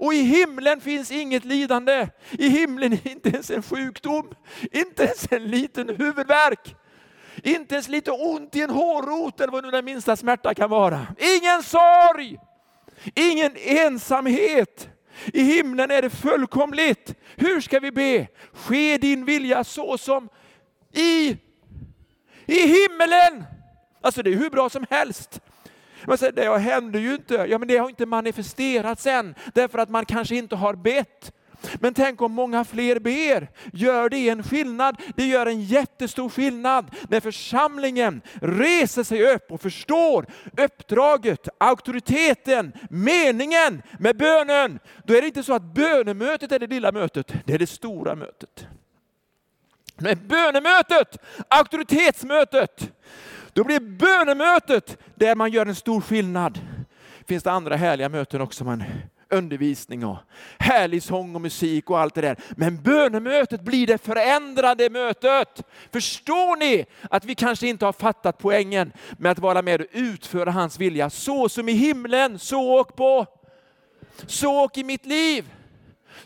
Och 0.00 0.14
i 0.14 0.22
himlen 0.22 0.80
finns 0.80 1.10
inget 1.10 1.44
lidande. 1.44 2.08
I 2.30 2.48
himlen 2.48 2.92
är 2.92 3.08
inte 3.08 3.28
ens 3.28 3.50
en 3.50 3.62
sjukdom, 3.62 4.34
inte 4.72 5.02
ens 5.02 5.32
en 5.32 5.44
liten 5.44 5.88
huvudvärk. 5.88 6.76
Inte 7.42 7.74
ens 7.74 7.88
lite 7.88 8.10
ont 8.10 8.56
i 8.56 8.62
en 8.62 8.70
hårrot 8.70 9.40
eller 9.40 9.52
vad 9.52 9.64
nu 9.64 9.70
den 9.70 9.84
minsta 9.84 10.16
smärta 10.16 10.54
kan 10.54 10.70
vara. 10.70 11.06
Ingen 11.18 11.62
sorg, 11.62 12.38
ingen 13.14 13.56
ensamhet. 13.56 14.88
I 15.26 15.42
himlen 15.42 15.90
är 15.90 16.02
det 16.02 16.10
fullkomligt. 16.10 17.14
Hur 17.36 17.60
ska 17.60 17.80
vi 17.80 17.90
be? 17.90 18.26
Ske 18.52 18.98
din 18.98 19.24
vilja 19.24 19.64
så 19.64 19.98
som 19.98 20.28
i, 20.92 21.36
i 22.46 22.60
himmelen. 22.66 23.44
Alltså 24.02 24.22
det 24.22 24.30
är 24.30 24.36
hur 24.36 24.50
bra 24.50 24.70
som 24.70 24.86
helst. 24.90 25.40
Man 26.06 26.18
säger, 26.18 26.32
det 26.32 26.58
händer 26.58 27.00
ju 27.00 27.14
inte. 27.14 27.34
Ja, 27.34 27.58
men 27.58 27.68
det 27.68 27.76
har 27.76 27.88
inte 27.88 28.06
manifesterats 28.06 29.06
än, 29.06 29.34
därför 29.54 29.78
att 29.78 29.88
man 29.88 30.04
kanske 30.04 30.36
inte 30.36 30.56
har 30.56 30.74
bett. 30.74 31.32
Men 31.80 31.94
tänk 31.94 32.22
om 32.22 32.32
många 32.32 32.64
fler 32.64 32.98
ber. 32.98 33.50
Gör 33.72 34.08
det 34.08 34.28
en 34.28 34.42
skillnad? 34.42 34.96
Det 35.16 35.26
gör 35.26 35.46
en 35.46 35.62
jättestor 35.62 36.28
skillnad 36.28 36.94
när 37.08 37.20
församlingen 37.20 38.22
reser 38.42 39.02
sig 39.02 39.34
upp 39.34 39.52
och 39.52 39.60
förstår 39.60 40.26
uppdraget, 40.56 41.48
auktoriteten, 41.58 42.72
meningen 42.90 43.82
med 43.98 44.16
bönen. 44.16 44.78
Då 45.04 45.14
är 45.14 45.20
det 45.20 45.26
inte 45.26 45.42
så 45.42 45.54
att 45.54 45.74
bönemötet 45.74 46.52
är 46.52 46.58
det 46.58 46.66
lilla 46.66 46.92
mötet, 46.92 47.32
det 47.44 47.54
är 47.54 47.58
det 47.58 47.66
stora 47.66 48.14
mötet. 48.14 48.66
Men 49.96 50.28
bönemötet, 50.28 51.18
auktoritetsmötet, 51.48 52.92
då 53.52 53.64
blir 53.64 53.80
bönemötet 53.80 54.98
där 55.14 55.34
man 55.34 55.50
gör 55.50 55.66
en 55.66 55.74
stor 55.74 56.00
skillnad. 56.00 56.58
Finns 57.28 57.42
det 57.42 57.50
andra 57.50 57.76
härliga 57.76 58.08
möten 58.08 58.40
också, 58.40 58.64
men 58.64 58.84
undervisning 59.30 60.04
och 60.04 60.16
härlig 60.58 61.02
sång 61.02 61.34
och 61.34 61.40
musik 61.40 61.90
och 61.90 61.98
allt 61.98 62.14
det 62.14 62.20
där. 62.20 62.36
Men 62.56 62.82
bönemötet 62.82 63.60
blir 63.60 63.86
det 63.86 63.98
förändrade 63.98 64.90
mötet. 64.90 65.62
Förstår 65.92 66.56
ni 66.56 66.86
att 67.10 67.24
vi 67.24 67.34
kanske 67.34 67.68
inte 67.68 67.84
har 67.84 67.92
fattat 67.92 68.38
poängen 68.38 68.92
med 69.18 69.32
att 69.32 69.38
vara 69.38 69.62
med 69.62 69.80
och 69.80 69.86
utföra 69.92 70.50
hans 70.50 70.78
vilja 70.78 71.10
så 71.10 71.48
som 71.48 71.68
i 71.68 71.72
himlen, 71.72 72.38
så 72.38 72.80
och 72.80 72.96
på. 72.96 73.26
Så 74.26 74.64
och 74.64 74.78
i 74.78 74.84
mitt 74.84 75.06
liv. 75.06 75.44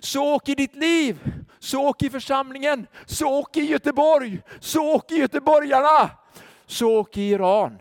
Så 0.00 0.34
och 0.34 0.48
i 0.48 0.54
ditt 0.54 0.76
liv. 0.76 1.18
Så 1.58 1.88
och 1.88 2.02
i 2.02 2.10
församlingen. 2.10 2.86
Så 3.06 3.38
och 3.38 3.56
i 3.56 3.60
Göteborg. 3.60 4.42
Så 4.60 4.86
och 4.86 5.12
i 5.12 5.14
göteborgarna. 5.14 6.10
Så 6.66 6.94
och 6.94 7.18
i 7.18 7.30
Iran. 7.30 7.78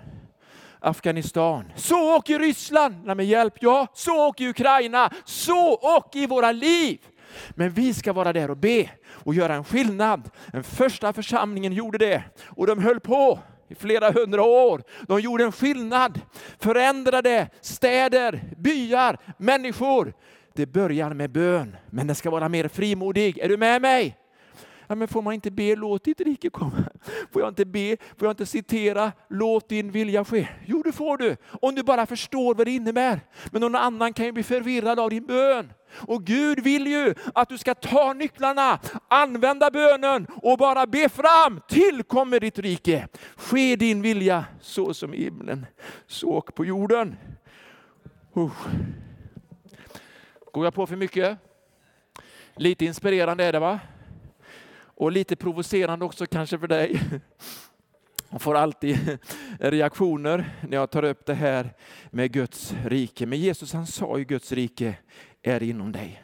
Afghanistan. 0.80 1.72
Så 1.76 2.18
och 2.18 2.30
i 2.30 2.38
Ryssland, 2.38 2.96
Nej, 3.06 3.16
med 3.16 3.26
hjälp, 3.26 3.54
ja. 3.60 3.88
Så 3.94 4.28
och 4.28 4.42
i 4.42 4.48
Ukraina. 4.50 5.10
Så 5.26 5.74
och 5.74 6.10
i 6.16 6.28
våra 6.28 6.52
liv. 6.52 7.00
Men 7.50 7.70
vi 7.70 7.94
ska 7.94 8.14
vara 8.14 8.34
där 8.34 8.52
och 8.52 8.58
be 8.58 8.90
och 9.10 9.34
göra 9.34 9.56
en 9.56 9.64
skillnad. 9.64 10.30
Den 10.52 10.64
första 10.64 11.14
församlingen 11.14 11.74
gjorde 11.74 11.98
det 11.98 12.24
och 12.48 12.68
de 12.68 12.80
höll 12.80 13.00
på 13.00 13.40
i 13.68 13.76
flera 13.76 14.12
hundra 14.12 14.44
år. 14.44 14.84
De 15.08 15.20
gjorde 15.20 15.44
en 15.44 15.52
skillnad, 15.52 16.22
förändrade 16.60 17.50
städer, 17.62 18.42
byar, 18.58 19.18
människor. 19.38 20.14
Det 20.54 20.66
börjar 20.66 21.14
med 21.14 21.32
bön, 21.32 21.76
men 21.90 22.08
den 22.08 22.16
ska 22.16 22.30
vara 22.30 22.50
mer 22.50 22.68
frimodig. 22.68 23.38
Är 23.38 23.50
du 23.50 23.58
med 23.58 23.82
mig? 23.82 24.18
Ja, 24.94 24.98
men 24.98 25.08
får 25.08 25.22
man 25.22 25.34
inte 25.34 25.52
be 25.52 25.76
låt 25.76 26.04
ditt 26.04 26.22
rike 26.22 26.50
komma? 26.50 26.84
Får 27.32 27.42
jag 27.42 27.50
inte 27.50 27.66
be, 27.66 27.98
får 28.18 28.26
jag 28.26 28.32
inte 28.32 28.46
citera 28.46 29.12
låt 29.30 29.70
din 29.70 29.92
vilja 29.92 30.26
ske? 30.26 30.48
Jo, 30.66 30.84
det 30.84 30.92
får 30.92 31.18
du, 31.18 31.38
om 31.62 31.76
du 31.76 31.84
bara 31.84 32.06
förstår 32.06 32.56
vad 32.56 32.68
det 32.68 32.72
innebär. 32.72 33.22
Men 33.52 33.62
någon 33.62 33.76
annan 33.76 34.14
kan 34.14 34.26
ju 34.26 34.32
bli 34.32 34.44
förvirrad 34.44 35.00
av 35.00 35.10
din 35.10 35.26
bön. 35.26 35.74
Och 35.94 36.24
Gud 36.24 36.60
vill 36.60 36.88
ju 36.88 37.14
att 37.34 37.50
du 37.50 37.58
ska 37.58 37.76
ta 37.76 38.14
nycklarna, 38.14 38.80
använda 39.08 39.72
bönen 39.72 40.28
och 40.42 40.58
bara 40.58 40.88
be 40.88 41.10
fram. 41.10 41.62
Tillkommer 41.68 42.40
ditt 42.40 42.60
rike. 42.60 43.08
Ske 43.36 43.76
din 43.76 44.02
vilja 44.02 44.46
så 44.62 44.94
som 44.94 45.14
i 45.14 45.24
himlen, 45.24 45.66
så 46.08 46.30
och 46.30 46.56
på 46.56 46.66
jorden. 46.66 47.16
Uh. 48.38 48.52
Går 50.52 50.66
jag 50.66 50.74
på 50.74 50.88
för 50.88 50.96
mycket? 50.96 51.38
Lite 52.56 52.86
inspirerande 52.86 53.44
är 53.44 53.52
det 53.52 53.60
va? 53.60 53.80
Och 54.96 55.12
lite 55.12 55.36
provocerande 55.36 56.06
också 56.06 56.26
kanske 56.26 56.60
för 56.60 56.68
dig. 56.68 57.02
Jag 58.30 58.42
får 58.42 58.56
alltid 58.56 59.18
reaktioner 59.60 60.56
när 60.62 60.78
jag 60.78 60.92
tar 60.92 61.04
upp 61.04 61.26
det 61.26 61.34
här 61.34 61.74
med 62.12 62.32
Guds 62.32 62.74
rike. 62.86 63.26
Men 63.26 63.40
Jesus 63.40 63.74
han 63.74 63.88
sa 63.88 64.18
ju 64.18 64.24
Guds 64.24 64.52
rike 64.52 64.96
är 65.42 65.64
inom 65.64 65.92
dig. 65.92 66.23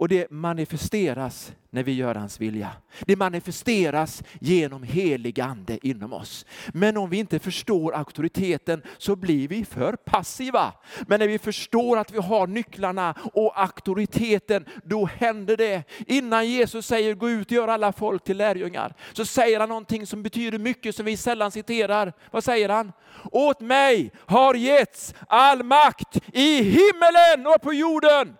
Och 0.00 0.08
det 0.08 0.30
manifesteras 0.30 1.52
när 1.70 1.82
vi 1.82 1.92
gör 1.92 2.14
hans 2.14 2.40
vilja. 2.40 2.70
Det 3.00 3.16
manifesteras 3.16 4.22
genom 4.40 4.82
helig 4.82 5.40
ande 5.40 5.86
inom 5.86 6.12
oss. 6.12 6.46
Men 6.68 6.96
om 6.96 7.10
vi 7.10 7.16
inte 7.18 7.38
förstår 7.38 7.94
auktoriteten 7.94 8.82
så 8.98 9.16
blir 9.16 9.48
vi 9.48 9.64
för 9.64 9.92
passiva. 9.92 10.72
Men 11.06 11.20
när 11.20 11.28
vi 11.28 11.38
förstår 11.38 11.98
att 11.98 12.12
vi 12.12 12.18
har 12.18 12.46
nycklarna 12.46 13.14
och 13.34 13.60
auktoriteten, 13.60 14.64
då 14.84 15.06
händer 15.06 15.56
det. 15.56 15.82
Innan 16.06 16.48
Jesus 16.48 16.86
säger 16.86 17.14
gå 17.14 17.30
ut 17.30 17.46
och 17.46 17.52
gör 17.52 17.68
alla 17.68 17.92
folk 17.92 18.24
till 18.24 18.36
lärjungar, 18.36 18.94
så 19.12 19.24
säger 19.24 19.60
han 19.60 19.68
någonting 19.68 20.06
som 20.06 20.22
betyder 20.22 20.58
mycket 20.58 20.96
som 20.96 21.06
vi 21.06 21.16
sällan 21.16 21.50
citerar. 21.50 22.12
Vad 22.30 22.44
säger 22.44 22.68
han? 22.68 22.92
Åt 23.32 23.60
mig 23.60 24.12
har 24.26 24.54
getts 24.54 25.14
all 25.28 25.62
makt 25.62 26.20
i 26.32 26.62
himmelen 26.62 27.46
och 27.46 27.62
på 27.62 27.72
jorden. 27.72 28.36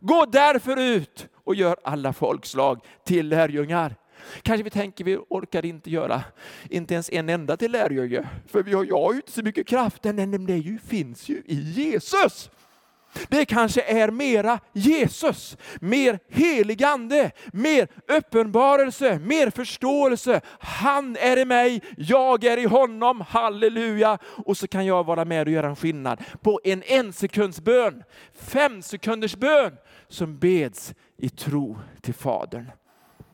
Gå 0.00 0.24
därför 0.24 0.80
ut 0.80 1.28
och 1.44 1.54
gör 1.54 1.76
alla 1.84 2.12
folkslag 2.12 2.80
till 3.04 3.28
lärjungar. 3.28 3.96
Kanske 4.42 4.62
vi 4.64 4.70
tänker 4.70 5.04
vi 5.04 5.16
orkar 5.16 5.64
inte 5.64 5.90
göra 5.90 6.22
inte 6.70 6.94
ens 6.94 7.10
en 7.10 7.28
enda 7.28 7.56
till 7.56 7.72
lärjunge, 7.72 8.28
för 8.46 8.62
vi 8.62 8.72
har, 8.72 8.84
jag 8.84 9.00
har 9.00 9.12
ju 9.12 9.16
inte 9.16 9.32
så 9.32 9.42
mycket 9.42 9.66
kraft. 9.66 10.04
Nej 10.04 10.26
Men 10.26 10.46
det 10.46 10.78
finns 10.86 11.28
ju 11.28 11.42
i 11.46 11.54
Jesus. 11.54 12.50
Det 13.28 13.44
kanske 13.44 13.82
är 13.82 14.10
mera 14.10 14.60
Jesus, 14.72 15.56
mer 15.80 16.18
heligande, 16.28 17.30
mer 17.52 17.88
uppenbarelse, 18.08 19.18
mer 19.18 19.50
förståelse. 19.50 20.40
Han 20.58 21.16
är 21.16 21.36
i 21.36 21.44
mig, 21.44 21.82
jag 21.96 22.44
är 22.44 22.56
i 22.56 22.64
honom, 22.64 23.20
halleluja. 23.20 24.18
Och 24.22 24.56
så 24.56 24.68
kan 24.68 24.86
jag 24.86 25.06
vara 25.06 25.24
med 25.24 25.46
och 25.46 25.52
göra 25.52 25.68
en 25.68 25.76
skillnad 25.76 26.24
på 26.42 26.60
en 26.64 26.82
ensekundsbön, 26.86 28.02
fem 28.34 28.82
sekunders 28.82 29.36
bön 29.36 29.76
som 30.08 30.38
beds 30.38 30.94
i 31.16 31.28
tro 31.28 31.78
till 32.00 32.14
Fadern. 32.14 32.70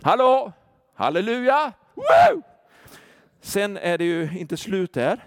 Hallå, 0.03 0.53
halleluja! 0.95 1.73
Woo! 1.95 2.43
Sen 3.41 3.77
är 3.77 3.99
det 3.99 4.05
ju 4.05 4.39
inte 4.39 4.57
slut 4.57 4.93
där. 4.93 5.25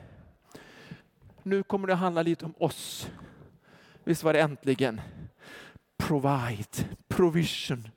Nu 1.44 1.64
kommer 1.64 1.88
det 1.88 1.94
att 1.94 2.00
handla 2.00 2.22
lite 2.22 2.46
om 2.46 2.54
oss 2.58 3.10
Visst 4.04 4.24
var 4.24 4.34
det 4.34 4.42
äntligen? 4.42 5.02
Provide, 5.98 6.88
provision. 7.08 7.88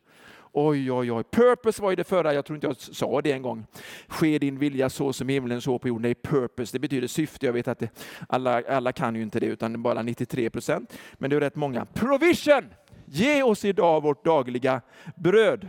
Oj, 0.52 0.92
oj, 0.92 1.12
oj. 1.12 1.24
Purpose 1.30 1.82
var 1.82 1.90
ju 1.90 1.96
det 1.96 2.04
förra, 2.04 2.34
jag 2.34 2.44
tror 2.44 2.56
inte 2.56 2.66
jag 2.66 2.76
sa 2.76 3.20
det 3.20 3.32
en 3.32 3.42
gång. 3.42 3.66
Ske 4.08 4.38
din 4.38 4.58
vilja 4.58 4.90
så 4.90 5.12
som 5.12 5.28
himlen 5.28 5.60
så 5.60 5.78
på 5.78 5.88
jorden. 5.88 6.02
Det 6.02 6.08
är 6.08 6.30
purpose, 6.30 6.72
det 6.72 6.78
betyder 6.78 7.08
syfte. 7.08 7.46
Jag 7.46 7.52
vet 7.52 7.68
att 7.68 7.78
det, 7.78 7.90
alla, 8.28 8.62
alla 8.68 8.92
kan 8.92 9.16
ju 9.16 9.22
inte 9.22 9.40
det, 9.40 9.46
utan 9.46 9.82
bara 9.82 10.02
93 10.02 10.50
procent. 10.50 10.92
Men 11.14 11.30
det 11.30 11.36
är 11.36 11.40
rätt 11.40 11.56
många. 11.56 11.84
Provision! 11.84 12.64
Ge 13.04 13.42
oss 13.42 13.64
idag 13.64 14.02
vårt 14.02 14.24
dagliga 14.24 14.80
bröd. 15.16 15.68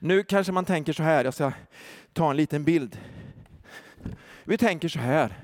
Nu 0.00 0.22
kanske 0.22 0.52
man 0.52 0.64
tänker 0.64 0.92
så 0.92 1.02
här, 1.02 1.24
jag 1.24 1.34
ska 1.34 1.52
ta 2.12 2.30
en 2.30 2.36
liten 2.36 2.64
bild. 2.64 2.98
Vi 4.44 4.58
tänker 4.58 4.88
så 4.88 4.98
här, 4.98 5.34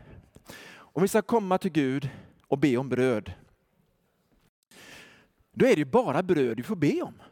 om 0.77 1.03
vi 1.03 1.09
ska 1.09 1.23
komma 1.23 1.59
till 1.59 1.73
Gud 1.73 2.09
och 2.49 2.59
be 2.59 2.77
om 2.77 2.89
bröd, 2.89 3.33
då 5.59 5.66
är 5.66 5.77
det 5.77 5.85
bara 5.85 6.23
bröd 6.23 6.57
du 6.57 6.62
får 6.62 6.77
be 6.77 7.03
om. 7.03 7.23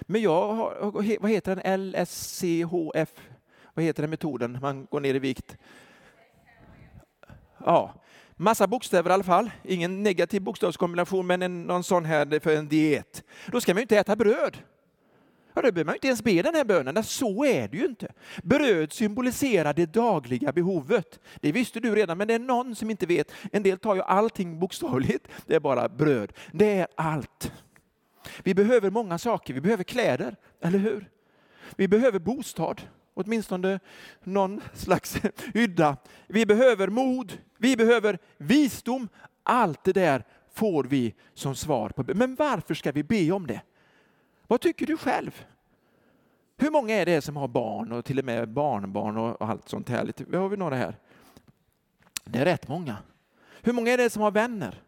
Men 0.00 0.22
jag 0.22 0.52
har, 0.54 0.92
vad 1.20 1.30
heter 1.30 1.56
den, 1.56 1.80
LSCHF, 1.80 3.10
vad 3.74 3.84
heter 3.84 4.02
den 4.02 4.10
metoden 4.10 4.58
man 4.62 4.86
går 4.90 5.00
ner 5.00 5.14
i 5.14 5.18
vikt? 5.18 5.56
Ja, 7.58 7.94
massa 8.36 8.66
bokstäver 8.66 9.10
i 9.10 9.12
alla 9.12 9.24
fall. 9.24 9.50
Ingen 9.64 10.02
negativ 10.02 10.42
bokstavskombination, 10.42 11.26
men 11.26 11.42
en, 11.42 11.62
någon 11.62 11.84
sån 11.84 12.04
här 12.04 12.40
för 12.40 12.56
en 12.56 12.68
diet. 12.68 13.24
Då 13.46 13.60
ska 13.60 13.74
man 13.74 13.78
ju 13.78 13.82
inte 13.82 13.98
äta 13.98 14.16
bröd. 14.16 14.56
Ja, 15.54 15.62
då 15.62 15.72
behöver 15.72 15.84
man 15.84 15.94
inte 15.94 16.06
ens 16.06 16.22
be 16.22 16.42
den 16.42 16.54
här 16.54 16.64
bönen. 16.64 17.04
Så 17.04 17.44
är 17.44 17.68
det 17.68 17.76
ju 17.76 17.84
inte. 17.84 18.12
Bröd 18.42 18.92
symboliserar 18.92 19.74
det 19.74 19.86
dagliga 19.86 20.52
behovet. 20.52 21.20
Det 21.40 21.52
visste 21.52 21.80
du 21.80 21.94
redan, 21.94 22.18
men 22.18 22.28
det 22.28 22.34
är 22.34 22.38
någon 22.38 22.74
som 22.74 22.90
inte 22.90 23.06
vet. 23.06 23.32
En 23.52 23.62
del 23.62 23.78
tar 23.78 23.94
ju 23.94 24.02
allting 24.02 24.58
bokstavligt. 24.58 25.28
Det 25.46 25.54
är 25.54 25.60
bara 25.60 25.88
bröd. 25.88 26.32
Det 26.52 26.78
är 26.78 26.86
allt. 26.94 27.52
Vi 28.42 28.54
behöver 28.54 28.90
många 28.90 29.18
saker. 29.18 29.54
Vi 29.54 29.60
behöver 29.60 29.84
kläder, 29.84 30.36
eller 30.60 30.78
hur? 30.78 31.10
Vi 31.76 31.88
behöver 31.88 32.18
bostad, 32.18 32.80
åtminstone 33.14 33.80
någon 34.24 34.60
slags 34.74 35.16
hydda. 35.54 35.96
Vi 36.26 36.46
behöver 36.46 36.88
mod, 36.88 37.38
vi 37.58 37.76
behöver 37.76 38.18
visdom. 38.38 39.08
Allt 39.42 39.84
det 39.84 39.92
där 39.92 40.24
får 40.52 40.84
vi 40.84 41.14
som 41.34 41.54
svar 41.54 41.88
på 41.88 42.04
Men 42.14 42.34
varför 42.34 42.74
ska 42.74 42.92
vi 42.92 43.02
be 43.02 43.32
om 43.32 43.46
det? 43.46 43.60
Vad 44.46 44.60
tycker 44.60 44.86
du 44.86 44.96
själv? 44.96 45.46
Hur 46.56 46.70
många 46.70 46.94
är 46.94 47.06
det 47.06 47.22
som 47.22 47.36
har 47.36 47.48
barn 47.48 47.92
och 47.92 48.04
till 48.04 48.18
och 48.18 48.24
med 48.24 48.48
barnbarn 48.48 49.16
och 49.16 49.48
allt 49.48 49.68
sånt 49.68 49.88
här? 49.88 50.12
Vi 50.16 50.36
har 50.36 50.48
vi 50.48 50.56
några 50.56 50.76
här? 50.76 50.98
Det 52.24 52.38
är 52.38 52.44
rätt 52.44 52.68
många. 52.68 52.96
Hur 53.62 53.72
många 53.72 53.90
är 53.92 53.98
det 53.98 54.10
som 54.10 54.22
har 54.22 54.30
vänner? 54.30 54.82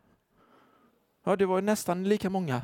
Ja, 1.25 1.37
det 1.37 1.47
var 1.47 1.63
nästan 1.63 2.05
lika 2.05 2.31
många. 2.31 2.63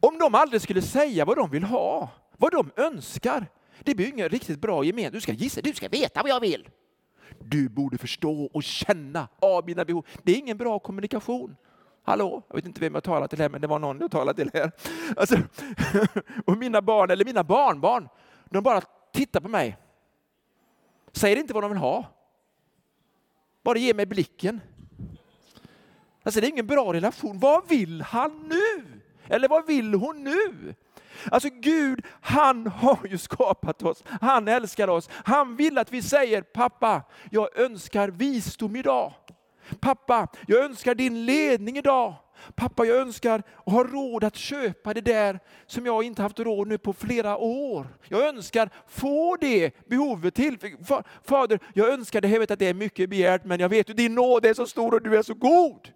Om 0.00 0.18
de 0.18 0.34
aldrig 0.34 0.62
skulle 0.62 0.82
säga 0.82 1.24
vad 1.24 1.36
de 1.36 1.50
vill 1.50 1.64
ha, 1.64 2.10
vad 2.36 2.52
de 2.52 2.70
önskar, 2.76 3.46
det 3.80 3.94
blir 3.94 4.08
ingen 4.08 4.28
riktigt 4.28 4.60
bra 4.60 4.84
gemenskap. 4.84 5.12
Du 5.12 5.20
ska 5.20 5.32
gissa, 5.32 5.60
du 5.60 5.74
ska 5.74 5.88
veta 5.88 6.22
vad 6.22 6.30
jag 6.30 6.40
vill. 6.40 6.68
Du 7.38 7.68
borde 7.68 7.98
förstå 7.98 8.50
och 8.52 8.62
känna 8.62 9.28
av 9.38 9.66
mina 9.66 9.84
behov. 9.84 10.06
Det 10.22 10.32
är 10.32 10.36
ingen 10.36 10.56
bra 10.56 10.78
kommunikation. 10.78 11.56
Hallå, 12.08 12.42
jag 12.48 12.56
vet 12.56 12.66
inte 12.66 12.80
vem 12.80 12.94
jag 12.94 13.04
talar 13.04 13.28
till 13.28 13.38
här, 13.38 13.48
men 13.48 13.60
det 13.60 13.66
var 13.66 13.78
någon 13.78 14.00
jag 14.00 14.10
talade 14.10 14.44
till 14.44 14.50
här. 14.54 14.72
Alltså, 15.16 15.36
och 16.46 16.58
mina 16.58 16.82
barn, 16.82 17.10
eller 17.10 17.24
mina 17.24 17.44
barnbarn, 17.44 18.08
de 18.44 18.62
bara 18.62 18.82
tittar 19.12 19.40
på 19.40 19.48
mig. 19.48 19.76
Säger 21.12 21.36
inte 21.36 21.54
vad 21.54 21.62
de 21.62 21.70
vill 21.70 21.80
ha. 21.80 22.04
Bara 23.62 23.78
ger 23.78 23.94
mig 23.94 24.06
blicken. 24.06 24.60
Alltså 26.22 26.40
det 26.40 26.46
är 26.46 26.50
ingen 26.50 26.66
bra 26.66 26.92
relation. 26.92 27.38
Vad 27.38 27.68
vill 27.68 28.02
han 28.02 28.48
nu? 28.48 29.00
Eller 29.26 29.48
vad 29.48 29.66
vill 29.66 29.94
hon 29.94 30.24
nu? 30.24 30.74
Alltså 31.30 31.48
Gud, 31.52 32.04
han 32.20 32.66
har 32.66 32.98
ju 33.08 33.18
skapat 33.18 33.82
oss. 33.82 34.04
Han 34.20 34.48
älskar 34.48 34.88
oss. 34.88 35.08
Han 35.12 35.56
vill 35.56 35.78
att 35.78 35.92
vi 35.92 36.02
säger, 36.02 36.42
pappa, 36.42 37.02
jag 37.30 37.58
önskar 37.58 38.08
visdom 38.08 38.76
idag. 38.76 39.12
Pappa, 39.80 40.28
jag 40.46 40.64
önskar 40.64 40.94
din 40.94 41.24
ledning 41.24 41.76
idag. 41.76 42.14
Pappa, 42.54 42.84
jag 42.84 42.96
önskar 42.96 43.42
att 43.66 43.72
ha 43.72 43.84
råd 43.84 44.24
att 44.24 44.36
köpa 44.36 44.94
det 44.94 45.00
där 45.00 45.40
som 45.66 45.86
jag 45.86 46.02
inte 46.02 46.22
haft 46.22 46.40
råd 46.40 46.68
nu 46.68 46.78
på 46.78 46.92
flera 46.92 47.36
år. 47.36 47.86
Jag 48.08 48.28
önskar 48.28 48.70
få 48.88 49.36
det 49.40 49.88
behovet 49.88 50.34
till. 50.34 50.58
Fader, 51.24 51.60
jag 51.74 51.88
önskar 51.88 52.20
det, 52.20 52.28
jag 52.28 52.40
vet 52.40 52.50
att 52.50 52.58
det 52.58 52.68
är 52.68 52.74
mycket 52.74 53.10
begärt, 53.10 53.44
men 53.44 53.60
jag 53.60 53.68
vet 53.68 53.90
att 53.90 53.96
din 53.96 54.14
nåd 54.14 54.46
är 54.46 54.54
så 54.54 54.66
stor 54.66 54.94
och 54.94 55.02
du 55.02 55.16
är 55.16 55.22
så 55.22 55.34
god. 55.34 55.88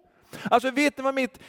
Alltså 0.43 0.71
vet 0.71 0.97
ni 0.97 1.03
vad 1.03 1.15
mitt, 1.15 1.39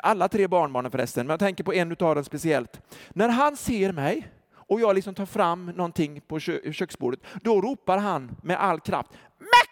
alla 0.00 0.28
tre 0.28 0.46
barnbarnen 0.46 0.90
förresten, 0.90 1.26
men 1.26 1.32
jag 1.32 1.40
tänker 1.40 1.64
på 1.64 1.74
en 1.74 1.90
av 1.90 2.14
dem 2.14 2.24
speciellt. 2.24 2.80
När 3.10 3.28
han 3.28 3.56
ser 3.56 3.92
mig 3.92 4.28
och 4.54 4.80
jag 4.80 4.94
liksom 4.94 5.14
tar 5.14 5.26
fram 5.26 5.66
någonting 5.66 6.20
på 6.20 6.40
köksbordet, 6.40 7.20
då 7.42 7.60
ropar 7.60 7.98
han 7.98 8.36
med 8.42 8.60
all 8.60 8.80
kraft, 8.80 9.10
Macka! 9.38 9.65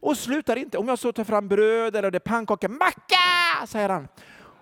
Och 0.00 0.16
slutar 0.16 0.56
inte. 0.56 0.78
Om 0.78 0.88
jag 0.88 0.98
så 0.98 1.12
tar 1.12 1.24
fram 1.24 1.48
bröd 1.48 1.96
eller 1.96 2.10
det 2.10 2.18
är 2.18 2.20
pannkaka, 2.20 2.68
Macka! 2.68 3.66
säger 3.66 3.88
han. 3.88 4.08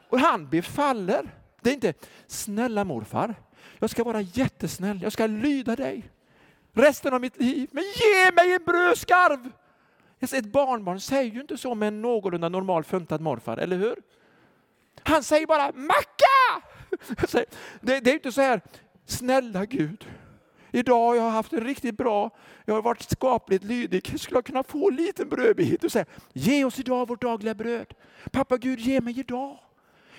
Och 0.09 0.21
han 0.21 0.49
befaller. 0.49 1.35
Det 1.61 1.71
är 1.71 1.75
inte, 1.75 1.95
snälla 2.27 2.85
morfar, 2.85 3.35
jag 3.79 3.91
ska 3.91 4.05
vara 4.05 4.21
jättesnäll, 4.21 5.03
jag 5.03 5.13
ska 5.13 5.27
lyda 5.27 5.77
dig 5.77 6.11
resten 6.73 7.15
av 7.15 7.21
mitt 7.21 7.41
liv, 7.41 7.69
men 7.73 7.85
ge 7.85 8.33
mig 8.33 8.55
en 8.55 8.65
brödskarv! 8.65 9.53
Ett 10.21 10.47
barnbarn 10.47 11.01
säger 11.01 11.33
ju 11.33 11.41
inte 11.41 11.59
så 11.59 11.75
med 11.75 11.89
en 11.89 12.03
någorlunda 12.03 12.49
normal 12.49 12.85
funtad 12.85 13.21
morfar, 13.21 13.57
eller 13.57 13.77
hur? 13.77 13.97
Han 15.03 15.23
säger 15.23 15.47
bara 15.47 15.73
macka! 15.73 16.63
Det, 17.81 18.01
det 18.01 18.11
är 18.11 18.15
inte 18.15 18.33
så 18.33 18.41
här, 18.41 18.61
snälla 19.07 19.65
Gud, 19.65 20.05
idag 20.77 21.07
har 21.07 21.15
jag 21.15 21.31
haft 21.31 21.53
en 21.53 21.65
riktigt 21.65 21.97
bra, 21.97 22.31
jag 22.65 22.75
har 22.75 22.83
varit 22.83 23.11
skapligt 23.11 23.65
lydig, 23.65 24.21
skulle 24.21 24.37
jag 24.37 24.45
kunna 24.45 24.63
få 24.63 24.91
en 24.91 24.97
liten 24.97 25.29
brödbit 25.29 25.85
och 25.85 25.93
säga, 25.93 26.05
ge 26.33 26.65
oss 26.65 26.79
idag 26.79 27.09
vårt 27.09 27.23
dagliga 27.23 27.55
bröd. 27.55 27.95
Pappa 28.31 28.57
Gud, 28.57 28.81
ge 28.81 29.01
mig 29.01 29.21
idag. 29.21 29.59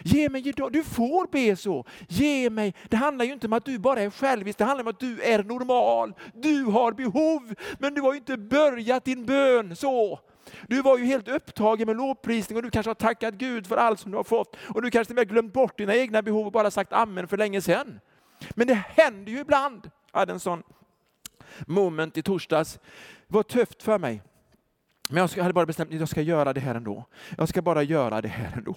Ge 0.04 0.30
mig 0.30 0.48
idag. 0.48 0.72
Du 0.72 0.84
får 0.84 1.28
be 1.32 1.56
så. 1.56 1.86
Ge 2.08 2.50
mig. 2.50 2.74
Det 2.90 2.98
handlar 2.98 3.26
ju 3.26 3.34
inte 3.34 3.48
om 3.48 3.54
att 3.54 3.66
du 3.66 3.80
bara 3.80 4.02
är 4.02 4.10
självisk, 4.10 4.58
det 4.58 4.66
handlar 4.66 4.84
om 4.84 4.88
att 4.88 5.00
du 5.00 5.22
är 5.22 5.44
normal. 5.44 6.14
Du 6.34 6.64
har 6.64 6.92
behov, 6.92 7.54
men 7.80 7.94
du 7.94 8.02
har 8.02 8.14
ju 8.14 8.18
inte 8.18 8.38
börjat 8.38 9.06
din 9.06 9.26
bön 9.26 9.76
så. 9.76 10.20
Du 10.68 10.82
var 10.82 10.98
ju 10.98 11.06
helt 11.06 11.28
upptagen 11.28 11.88
med 11.88 11.98
lovprisning 11.98 12.58
och 12.58 12.64
du 12.64 12.70
kanske 12.70 12.90
har 12.90 12.96
tackat 12.96 13.34
Gud 13.34 13.68
för 13.68 13.78
allt 13.78 14.00
som 14.00 14.12
du 14.12 14.18
har 14.18 14.24
fått. 14.24 14.58
Och 14.74 14.82
du 14.82 14.92
kanske 14.92 15.14
till 15.14 15.20
och 15.20 15.22
med 15.22 15.30
glömt 15.30 15.54
bort 15.54 15.78
dina 15.78 15.96
egna 15.96 16.22
behov 16.22 16.46
och 16.46 16.52
bara 16.52 16.72
sagt 16.72 16.94
amen 16.94 17.28
för 17.28 17.38
länge 17.38 17.62
sedan. 17.62 18.00
Men 18.56 18.68
det 18.68 18.74
händer 18.74 19.32
ju 19.32 19.40
ibland. 19.40 19.90
Jag 20.18 20.22
hade 20.22 20.34
en 20.34 20.40
sån 20.40 20.64
moment 21.68 22.18
i 22.18 22.22
torsdags. 22.22 22.80
Det 23.28 23.36
var 23.36 23.44
tufft 23.44 23.84
för 23.84 24.00
mig. 24.00 24.22
Men 25.10 25.28
jag 25.36 25.44
hade 25.44 25.54
bara 25.54 25.66
bestämt 25.66 25.94
att 25.94 26.00
jag 26.00 26.10
ska 26.10 26.22
göra 26.22 26.54
det 26.54 26.60
här 26.60 26.76
ändå. 26.76 27.06
Jag 27.38 27.50
ska 27.50 27.62
bara 27.62 27.84
göra 27.84 28.22
det 28.22 28.28
här 28.28 28.58
ändå. 28.58 28.76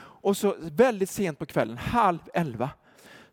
Och 0.00 0.36
så 0.36 0.54
väldigt 0.58 1.10
sent 1.10 1.38
på 1.38 1.46
kvällen, 1.46 1.78
halv 1.78 2.18
elva, 2.34 2.70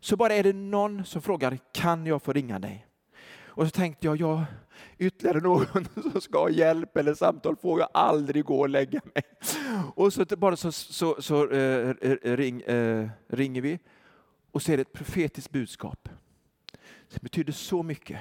så 0.00 0.16
bara 0.16 0.34
är 0.34 0.42
det 0.42 0.52
någon 0.52 1.04
som 1.04 1.22
frågar, 1.22 1.58
kan 1.72 2.06
jag 2.06 2.22
få 2.22 2.32
ringa 2.32 2.58
dig? 2.58 2.86
Och 3.44 3.64
så 3.64 3.70
tänkte 3.70 4.06
jag, 4.06 4.16
ja, 4.16 4.44
ytterligare 4.98 5.40
någon 5.40 5.88
som 6.12 6.20
ska 6.20 6.38
ha 6.38 6.50
hjälp 6.50 6.96
eller 6.96 7.14
samtal 7.14 7.56
får 7.56 7.80
jag 7.80 7.88
aldrig 7.94 8.44
gå 8.44 8.60
och 8.60 8.68
lägga 8.68 9.00
mig. 9.14 9.22
Och 9.94 10.12
så 10.12 10.24
bara 10.24 10.56
så, 10.56 10.72
så, 10.72 11.22
så 11.22 11.50
äh, 11.50 11.94
ring, 12.22 12.60
äh, 12.62 13.08
ringer 13.28 13.60
vi 13.60 13.78
och 14.50 14.62
så 14.62 14.72
är 14.72 14.76
det 14.76 14.80
ett 14.80 14.92
profetiskt 14.92 15.50
budskap. 15.50 16.08
Det 17.16 17.22
betyder 17.22 17.52
så 17.52 17.82
mycket. 17.82 18.20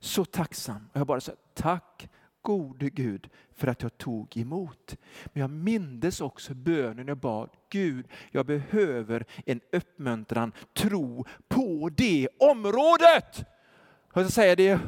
Så 0.00 0.24
tacksam. 0.24 0.88
Och 0.92 1.00
jag 1.00 1.06
bara 1.06 1.20
sa 1.20 1.32
tack 1.54 2.08
gode 2.42 2.90
Gud 2.90 3.28
för 3.54 3.66
att 3.66 3.82
jag 3.82 3.98
tog 3.98 4.36
emot. 4.36 4.96
Men 5.24 5.40
jag 5.40 5.50
mindes 5.50 6.20
också 6.20 6.54
bönen 6.54 7.08
jag 7.08 7.18
bad. 7.18 7.50
Gud, 7.70 8.06
jag 8.30 8.46
behöver 8.46 9.24
en 9.46 9.60
uppmuntran, 9.72 10.52
tro 10.72 11.26
på 11.48 11.90
det 11.96 12.28
området. 12.38 13.44
Jag 14.14 14.32
säger 14.32 14.56
det 14.56 14.80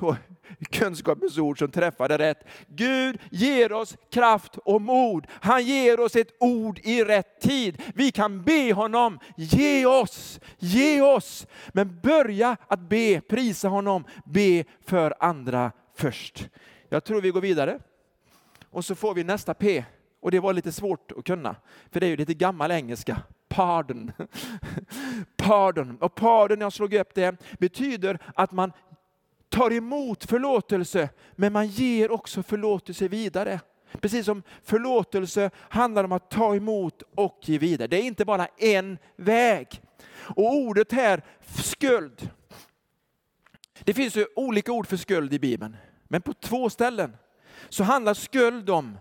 kunskapens 0.70 1.38
ord 1.38 1.58
som 1.58 1.70
träffade 1.70 2.18
rätt. 2.18 2.44
Gud 2.68 3.18
ger 3.30 3.72
oss 3.72 3.96
kraft 4.10 4.56
och 4.56 4.82
mod. 4.82 5.26
Han 5.30 5.64
ger 5.64 6.00
oss 6.00 6.16
ett 6.16 6.36
ord 6.40 6.80
i 6.82 7.04
rätt 7.04 7.40
tid. 7.40 7.82
Vi 7.94 8.10
kan 8.10 8.42
be 8.42 8.72
honom, 8.72 9.18
ge 9.36 9.86
oss, 9.86 10.40
ge 10.58 11.00
oss. 11.00 11.46
Men 11.72 12.00
börja 12.00 12.56
att 12.66 12.80
be, 12.80 13.20
prisa 13.20 13.68
honom, 13.68 14.04
be 14.24 14.64
för 14.84 15.14
andra 15.20 15.72
först. 15.94 16.48
Jag 16.88 17.04
tror 17.04 17.20
vi 17.20 17.30
går 17.30 17.40
vidare. 17.40 17.78
Och 18.70 18.84
så 18.84 18.94
får 18.94 19.14
vi 19.14 19.24
nästa 19.24 19.54
P. 19.54 19.84
Och 20.20 20.30
det 20.30 20.40
var 20.40 20.52
lite 20.52 20.72
svårt 20.72 21.12
att 21.12 21.24
kunna, 21.24 21.56
för 21.90 22.00
det 22.00 22.06
är 22.06 22.10
ju 22.10 22.16
lite 22.16 22.34
gammal 22.34 22.70
engelska. 22.70 23.22
Pardon. 23.48 24.12
pardon. 25.36 25.98
Och 26.00 26.14
pardon, 26.14 26.60
jag 26.60 26.72
slog 26.72 26.94
upp 26.94 27.14
det, 27.14 27.36
betyder 27.58 28.18
att 28.34 28.52
man 28.52 28.72
tar 29.50 29.72
emot 29.72 30.24
förlåtelse, 30.24 31.08
men 31.32 31.52
man 31.52 31.66
ger 31.66 32.10
också 32.10 32.42
förlåtelse 32.42 33.08
vidare. 33.08 33.60
Precis 34.00 34.26
som 34.26 34.42
förlåtelse 34.62 35.50
handlar 35.56 36.04
om 36.04 36.12
att 36.12 36.30
ta 36.30 36.56
emot 36.56 37.02
och 37.14 37.38
ge 37.42 37.58
vidare. 37.58 37.88
Det 37.88 37.96
är 37.96 38.02
inte 38.02 38.24
bara 38.24 38.46
en 38.56 38.98
väg. 39.16 39.82
Och 40.12 40.54
ordet 40.54 40.92
här, 40.92 41.22
skuld. 41.62 42.30
Det 43.84 43.94
finns 43.94 44.16
ju 44.16 44.26
olika 44.36 44.72
ord 44.72 44.86
för 44.86 44.96
skuld 44.96 45.34
i 45.34 45.38
Bibeln. 45.38 45.76
Men 46.08 46.22
på 46.22 46.32
två 46.32 46.70
ställen 46.70 47.16
så 47.68 47.84
handlar 47.84 48.14
skuld 48.14 48.70
om 48.70 48.98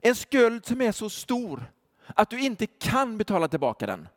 en 0.00 0.14
skuld 0.14 0.66
som 0.66 0.80
är 0.80 0.92
så 0.92 1.10
stor 1.10 1.72
att 2.06 2.30
du 2.30 2.40
inte 2.40 2.66
kan 2.66 3.18
betala 3.18 3.48
tillbaka 3.48 3.86
den. 3.86 4.08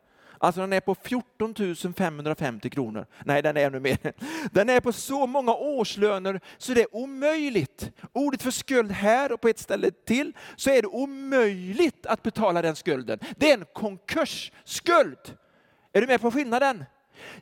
Alltså 0.44 0.60
den 0.60 0.72
är 0.72 0.80
på 0.80 0.94
14 0.94 1.54
550 1.96 2.70
kronor. 2.70 3.06
Nej, 3.24 3.42
den 3.42 3.56
är 3.56 3.66
ännu 3.66 3.80
mer. 3.80 4.12
Den 4.52 4.68
är 4.68 4.80
på 4.80 4.92
så 4.92 5.26
många 5.26 5.54
årslöner 5.54 6.40
så 6.58 6.74
det 6.74 6.80
är 6.80 6.96
omöjligt. 6.96 7.90
Ordet 8.12 8.42
för 8.42 8.50
skuld 8.50 8.90
här 8.90 9.32
och 9.32 9.40
på 9.40 9.48
ett 9.48 9.58
ställe 9.58 9.90
till 9.90 10.32
så 10.56 10.70
är 10.70 10.82
det 10.82 10.88
omöjligt 10.88 12.06
att 12.06 12.22
betala 12.22 12.62
den 12.62 12.76
skulden. 12.76 13.18
Det 13.36 13.50
är 13.50 13.58
en 13.58 13.64
konkursskuld. 13.74 15.18
Är 15.92 16.00
du 16.00 16.06
med 16.06 16.20
på 16.20 16.30
skillnaden? 16.30 16.84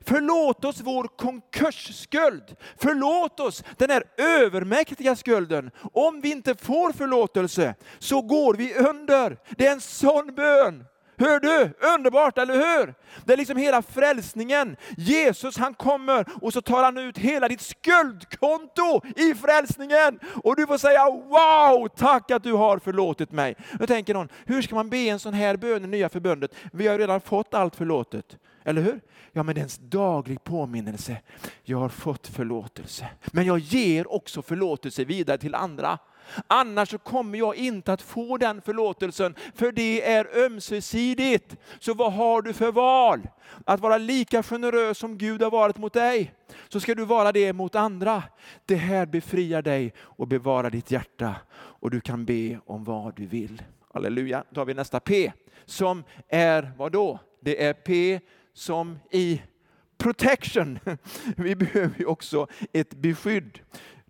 Förlåt 0.01 0.65
oss 0.65 0.81
vår 0.81 1.05
konkursskuld. 1.05 2.57
Förlåt 2.77 3.41
oss 3.41 3.65
den 3.77 3.91
här 3.91 4.05
övermäktiga 4.17 5.17
skulden. 5.17 5.71
Om 5.93 6.21
vi 6.21 6.31
inte 6.31 6.55
får 6.55 6.93
förlåtelse 6.93 7.75
så 7.99 8.23
går 8.23 8.55
vi 8.55 8.75
under. 8.75 9.39
Det 9.57 9.67
är 9.67 9.73
en 9.73 9.81
sån 9.81 10.35
bön. 10.35 10.85
Hör 11.23 11.41
du? 11.41 11.87
Underbart, 11.95 12.39
eller 12.39 12.55
hur? 12.55 12.95
Det 13.25 13.33
är 13.33 13.37
liksom 13.37 13.57
hela 13.57 13.83
frälsningen. 13.83 14.77
Jesus 14.97 15.59
han 15.59 15.75
kommer 15.75 16.27
och 16.43 16.53
så 16.53 16.61
tar 16.61 16.83
han 16.83 16.99
ut 16.99 17.19
hela 17.19 17.49
ditt 17.49 17.61
skuldkonto 17.61 19.01
i 19.17 19.35
frälsningen. 19.35 20.19
Och 20.45 20.57
du 20.57 20.67
får 20.67 20.79
säga 20.79 21.05
wow, 21.11 21.89
tack 21.89 22.31
att 22.31 22.43
du 22.43 22.53
har 22.53 22.79
förlåtit 22.79 23.33
mig. 23.33 23.57
Då 23.79 23.87
tänker 23.87 24.15
någon, 24.15 24.29
hur 24.45 24.63
ska 24.63 24.75
man 24.75 24.91
be 24.91 24.97
en 24.97 25.19
sån 25.19 25.35
här 25.35 25.57
bön 25.57 25.85
i 25.85 25.87
nya 25.87 26.09
förbundet? 26.09 26.55
Vi 26.73 26.87
har 26.87 26.99
redan 26.99 27.21
fått 27.21 27.55
allt 27.55 27.77
förlåtet. 27.77 28.39
Eller 28.65 28.83
hur? 28.83 29.01
Ja, 29.33 29.43
men 29.43 29.55
det 29.55 29.61
är 29.61 29.65
en 29.65 29.89
daglig 29.89 30.45
påminnelse. 30.45 31.17
Jag 31.63 31.79
har 31.79 31.89
fått 31.89 32.27
förlåtelse. 32.27 33.09
Men 33.33 33.45
jag 33.47 33.59
ger 33.59 34.13
också 34.13 34.43
förlåtelse 34.43 35.05
vidare 35.05 35.39
till 35.39 35.55
andra. 35.55 35.99
Annars 36.47 36.91
så 36.91 36.99
kommer 36.99 37.39
jag 37.39 37.57
inte 37.57 37.93
att 37.93 38.03
få 38.03 38.37
den 38.37 38.63
förlåtelsen, 38.63 39.35
för 39.55 39.73
det 39.73 40.03
är 40.13 40.45
ömsesidigt. 40.45 41.57
Så 41.79 41.95
vad 41.95 42.13
har 42.13 42.43
du 42.43 42.53
för 42.53 42.73
val? 42.73 43.29
Att 43.65 43.81
vara 43.81 43.99
lika 43.99 44.43
generös 44.43 44.99
som 44.99 45.19
Gud 45.19 45.43
har 45.43 45.51
varit 45.51 45.77
mot 45.77 45.93
dig, 45.93 46.35
så 46.69 46.81
ska 46.81 46.95
du 46.95 47.05
vara 47.05 47.33
det 47.33 47.53
mot 47.53 47.75
andra. 47.75 48.23
Det 48.65 48.77
här 48.77 49.07
befriar 49.07 49.63
dig 49.63 49.95
och 49.99 50.29
bevarar 50.29 50.71
ditt 50.71 50.91
hjärta 50.91 51.35
och 51.53 51.91
du 51.91 52.01
kan 52.01 52.25
be 52.25 52.59
om 52.67 52.85
vad 52.85 53.17
du 53.17 53.27
vill. 53.27 53.63
Halleluja. 53.95 54.45
Då 54.51 54.61
har 54.61 54.67
vi 54.67 54.75
nästa 54.75 55.01
P, 55.01 55.33
som 55.65 56.05
är 56.29 56.73
vad 56.77 56.93
då? 56.93 57.19
Det 57.41 57.65
är 57.65 57.73
P 57.73 58.21
som 58.55 58.99
i 59.11 59.43
protection. 59.99 60.79
Vi 61.37 61.57
behöver 61.57 61.99
ju 61.99 62.07
också 62.07 62.47
ett 62.73 62.95
beskydd. 62.95 63.61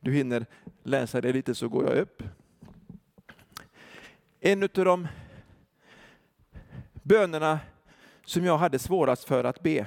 Du 0.04 0.12
hinner 0.12 0.46
läsa 0.82 1.20
det 1.20 1.32
lite 1.32 1.54
så 1.54 1.68
går 1.68 1.84
jag 1.84 1.98
upp. 1.98 2.22
En 4.40 4.62
av 4.62 4.68
de 4.68 5.08
bönerna 7.02 7.60
som 8.24 8.44
jag 8.44 8.58
hade 8.58 8.78
svårast 8.78 9.24
för 9.24 9.44
att 9.44 9.62
be 9.62 9.86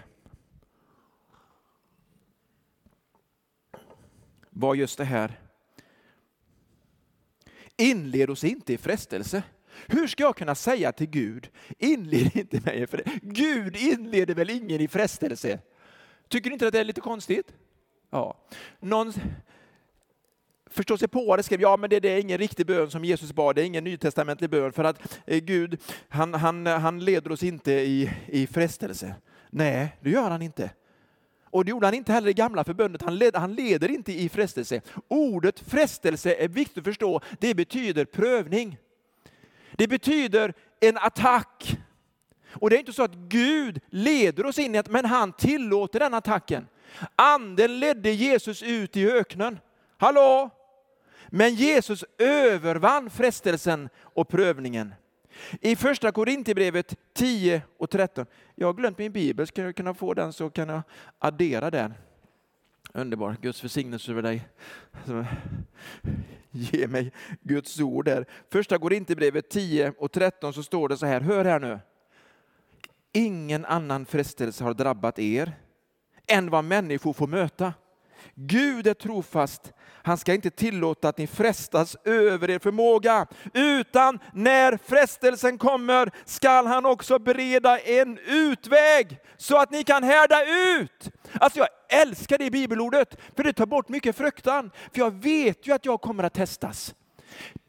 var 4.49 4.75
just 4.75 4.97
det 4.97 5.05
här. 5.05 5.39
Inled 7.77 8.29
oss 8.29 8.43
inte 8.43 8.73
i 8.73 8.77
frestelse. 8.77 9.43
Hur 9.87 10.07
ska 10.07 10.23
jag 10.23 10.37
kunna 10.37 10.55
säga 10.55 10.91
till 10.91 11.09
Gud, 11.09 11.49
inled 11.77 12.35
inte 12.35 12.61
mig 12.61 12.81
i 12.81 12.87
frestelse. 12.87 13.19
Gud 13.23 13.75
inleder 13.75 14.35
väl 14.35 14.49
ingen 14.49 14.81
i 14.81 14.87
frestelse? 14.87 15.59
Tycker 16.27 16.49
ni 16.49 16.53
inte 16.53 16.67
att 16.67 16.73
det 16.73 16.79
är 16.79 16.83
lite 16.83 17.01
konstigt? 17.01 17.53
Ja. 18.09 18.47
Någon 18.79 19.13
förstå 20.75 20.97
sig 20.97 21.07
på 21.07 21.35
det 21.35 21.43
skrev, 21.43 21.61
ja 21.61 21.77
men 21.77 21.89
det, 21.89 21.99
det, 21.99 22.09
är 22.09 22.19
ingen 22.19 22.37
riktig 22.37 22.65
bön 22.65 22.91
som 22.91 23.05
Jesus 23.05 23.33
bad, 23.33 23.55
det 23.55 23.61
är 23.61 23.65
ingen 23.65 23.83
nytestamentlig 23.83 24.49
bön 24.49 24.73
för 24.73 24.83
att 24.83 25.19
eh, 25.25 25.37
Gud, 25.37 25.81
han, 26.09 26.33
han, 26.33 26.65
han 26.65 26.99
leder 26.99 27.31
oss 27.31 27.43
inte 27.43 27.71
i, 27.71 28.11
i 28.27 28.47
frestelse. 28.47 29.15
Nej, 29.49 29.97
det 30.01 30.09
gör 30.09 30.29
han 30.29 30.41
inte. 30.41 30.69
Och 31.43 31.65
det 31.65 31.69
gjorde 31.69 31.87
han 31.87 31.93
inte 31.93 32.13
heller 32.13 32.29
i 32.29 32.33
gamla 32.33 32.63
förbundet, 32.63 33.01
han, 33.01 33.17
led, 33.17 33.35
han 33.35 33.53
leder 33.55 33.91
inte 33.91 34.13
i 34.13 34.29
frestelse. 34.29 34.81
Ordet 35.07 35.59
frestelse 35.59 36.35
är 36.35 36.47
viktigt 36.47 36.77
att 36.77 36.83
förstå, 36.83 37.21
det 37.39 37.55
betyder 37.55 38.05
prövning. 38.05 38.77
Det 39.71 39.87
betyder 39.87 40.53
en 40.79 40.97
attack. 40.97 41.77
Och 42.51 42.69
det 42.69 42.75
är 42.75 42.79
inte 42.79 42.93
så 42.93 43.03
att 43.03 43.15
Gud 43.15 43.79
leder 43.89 44.45
oss 44.45 44.59
in 44.59 44.75
i 44.75 44.77
att, 44.77 44.89
men 44.89 45.05
han 45.05 45.33
tillåter 45.33 45.99
den 45.99 46.13
attacken. 46.13 46.67
Anden 47.15 47.79
ledde 47.79 48.11
Jesus 48.11 48.63
ut 48.63 48.97
i 48.97 49.11
öknen. 49.11 49.59
Hallå! 49.97 50.51
Men 51.29 51.55
Jesus 51.55 52.05
övervann 52.17 53.09
frestelsen 53.09 53.89
och 53.99 54.27
prövningen. 54.27 54.93
I 55.61 55.75
första 55.75 56.11
Korinthierbrevet 56.11 56.95
10 57.13 57.61
och 57.77 57.89
13. 57.89 58.25
Jag 58.55 58.67
har 58.67 58.73
glömt 58.73 58.97
min 58.97 59.11
bibel, 59.11 59.47
ska 59.47 59.61
jag 59.61 59.75
kunna 59.75 59.93
få 59.93 60.13
den 60.13 60.33
så 60.33 60.49
kan 60.49 60.69
jag 60.69 60.81
addera 61.19 61.71
den. 61.71 61.93
Underbar, 62.93 63.35
Guds 63.41 63.63
välsignelse 63.63 64.11
över 64.11 64.21
dig. 64.21 64.47
Ge 66.51 66.87
mig 66.87 67.11
Guds 67.41 67.79
ord 67.79 68.05
där. 68.05 68.25
Första 68.51 68.77
Korinthierbrevet 68.77 69.49
10 69.49 69.93
och 69.97 70.11
13 70.11 70.53
så 70.53 70.63
står 70.63 70.89
det 70.89 70.97
så 70.97 71.05
här, 71.05 71.21
hör 71.21 71.45
här 71.45 71.59
nu. 71.59 71.79
Ingen 73.13 73.65
annan 73.65 74.05
frestelse 74.05 74.63
har 74.63 74.73
drabbat 74.73 75.19
er 75.19 75.51
än 76.27 76.49
vad 76.49 76.63
människor 76.63 77.13
får 77.13 77.27
möta. 77.27 77.73
Gud 78.35 78.87
är 78.87 78.93
trofast. 78.93 79.73
Han 80.03 80.17
ska 80.17 80.33
inte 80.33 80.49
tillåta 80.49 81.09
att 81.09 81.17
ni 81.17 81.27
frestas 81.27 81.95
över 82.03 82.49
er 82.49 82.59
förmåga, 82.59 83.27
utan 83.53 84.19
när 84.33 84.77
frestelsen 84.77 85.57
kommer 85.57 86.11
skall 86.25 86.67
han 86.67 86.85
också 86.85 87.19
bereda 87.19 87.79
en 87.79 88.19
utväg 88.27 89.19
så 89.37 89.57
att 89.57 89.71
ni 89.71 89.83
kan 89.83 90.03
härda 90.03 90.43
ut. 90.79 91.11
Alltså 91.33 91.59
jag 91.59 92.01
älskar 92.01 92.37
det 92.37 92.51
bibelordet, 92.51 93.17
för 93.35 93.43
det 93.43 93.53
tar 93.53 93.65
bort 93.65 93.89
mycket 93.89 94.15
fruktan. 94.15 94.71
För 94.93 94.99
jag 94.99 95.13
vet 95.13 95.67
ju 95.67 95.73
att 95.73 95.85
jag 95.85 96.01
kommer 96.01 96.23
att 96.23 96.33
testas. 96.33 96.95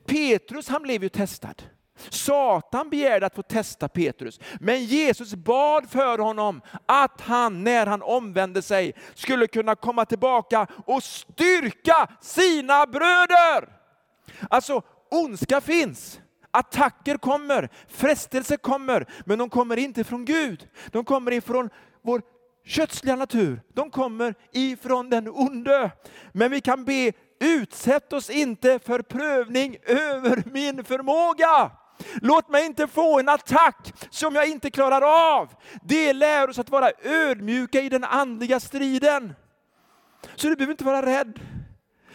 Petrus 0.07 0.69
han 0.69 0.83
blev 0.83 1.03
ju 1.03 1.09
testad. 1.09 1.63
Satan 2.11 2.91
begärde 2.91 3.27
att 3.27 3.35
få 3.35 3.43
testa 3.43 3.89
Petrus, 3.89 4.41
men 4.61 4.85
Jesus 4.85 5.35
bad 5.35 5.91
för 5.91 6.19
honom 6.19 6.61
att 6.87 7.21
han, 7.21 7.65
när 7.65 7.87
han 7.87 8.03
omvände 8.03 8.63
sig, 8.63 8.95
skulle 9.15 9.47
kunna 9.47 9.75
komma 9.75 10.05
tillbaka 10.05 10.67
och 10.87 11.03
styrka 11.03 12.09
sina 12.21 12.87
bröder. 12.87 13.69
Alltså, 14.51 14.83
ondska 15.11 15.61
finns. 15.61 16.21
Attacker 16.51 17.17
kommer, 17.17 17.69
frestelser 17.89 18.57
kommer, 18.57 19.07
men 19.27 19.39
de 19.39 19.51
kommer 19.51 19.77
inte 19.77 20.05
från 20.05 20.25
Gud. 20.25 20.69
De 20.91 21.05
kommer 21.05 21.33
ifrån 21.33 21.71
vår 22.03 22.23
kötsliga 22.67 23.17
natur. 23.17 23.61
De 23.75 23.91
kommer 23.91 24.35
ifrån 24.53 25.11
den 25.11 25.29
onde. 25.29 25.91
Men 26.33 26.51
vi 26.51 26.61
kan 26.61 26.85
be, 26.85 27.13
utsätt 27.41 28.13
oss 28.13 28.31
inte 28.31 28.79
för 28.79 29.03
prövning 29.03 29.77
över 29.87 30.43
min 30.53 30.85
förmåga. 30.85 31.71
Låt 32.23 32.49
mig 32.49 32.67
inte 32.67 32.87
få 32.87 33.19
en 33.19 33.29
attack 33.29 33.93
som 34.11 34.35
jag 34.35 34.49
inte 34.49 34.71
klarar 34.71 35.03
av. 35.37 35.53
Det 35.83 36.13
lär 36.13 36.51
oss 36.51 36.59
att 36.59 36.71
vara 36.71 36.91
ödmjuka 37.03 37.81
i 37.81 37.89
den 37.89 38.05
andliga 38.05 38.61
striden. 38.61 39.35
Så 40.37 40.49
du 40.49 40.57
behöver 40.57 40.73
inte 40.73 40.85
vara 40.85 41.07
rädd. 41.07 41.41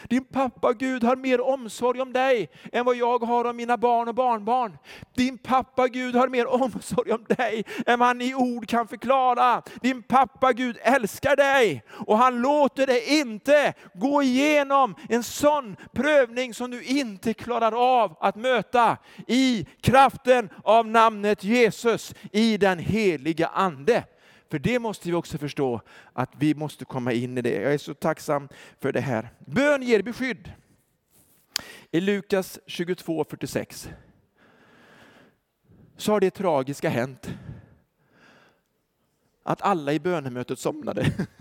Din 0.09 0.25
pappa 0.25 0.73
Gud 0.73 1.03
har 1.03 1.15
mer 1.15 1.41
omsorg 1.41 2.01
om 2.01 2.13
dig 2.13 2.49
än 2.71 2.85
vad 2.85 2.95
jag 2.95 3.23
har 3.23 3.45
om 3.45 3.55
mina 3.55 3.77
barn 3.77 4.07
och 4.07 4.15
barnbarn. 4.15 4.77
Din 5.15 5.37
pappa 5.37 5.87
Gud 5.87 6.15
har 6.15 6.27
mer 6.27 6.47
omsorg 6.47 7.11
om 7.11 7.25
dig 7.27 7.65
än 7.85 7.99
vad 7.99 8.07
han 8.07 8.21
i 8.21 8.35
ord 8.35 8.67
kan 8.67 8.87
förklara. 8.87 9.61
Din 9.81 10.03
pappa 10.03 10.53
Gud 10.53 10.77
älskar 10.81 11.35
dig 11.35 11.83
och 11.89 12.17
han 12.17 12.41
låter 12.41 12.87
dig 12.87 13.19
inte 13.19 13.73
gå 13.93 14.23
igenom 14.23 14.95
en 15.09 15.23
sån 15.23 15.75
prövning 15.93 16.53
som 16.53 16.71
du 16.71 16.83
inte 16.83 17.33
klarar 17.33 18.01
av 18.01 18.17
att 18.19 18.35
möta 18.35 18.97
i 19.27 19.65
kraften 19.81 20.49
av 20.63 20.87
namnet 20.87 21.43
Jesus 21.43 22.13
i 22.31 22.57
den 22.57 22.79
heliga 22.79 23.47
ande. 23.47 24.03
För 24.51 24.59
det 24.59 24.79
måste 24.79 25.07
vi 25.07 25.13
också 25.13 25.37
förstå, 25.37 25.81
att 26.13 26.31
vi 26.39 26.55
måste 26.55 26.85
komma 26.85 27.13
in 27.13 27.37
i 27.37 27.41
det. 27.41 27.61
Jag 27.61 27.73
är 27.73 27.77
så 27.77 27.93
tacksam 27.93 28.49
för 28.79 28.91
det 28.91 29.01
här. 29.01 29.29
Bön 29.39 29.83
ger 29.83 30.01
beskydd. 30.01 30.51
I 31.91 32.01
Lukas 32.01 32.59
22.46 32.65 33.89
så 35.97 36.11
har 36.11 36.19
det 36.19 36.31
tragiska 36.31 36.89
hänt 36.89 37.33
att 39.43 39.61
alla 39.61 39.93
i 39.93 39.99
bönemötet 39.99 40.59
somnade. 40.59 41.11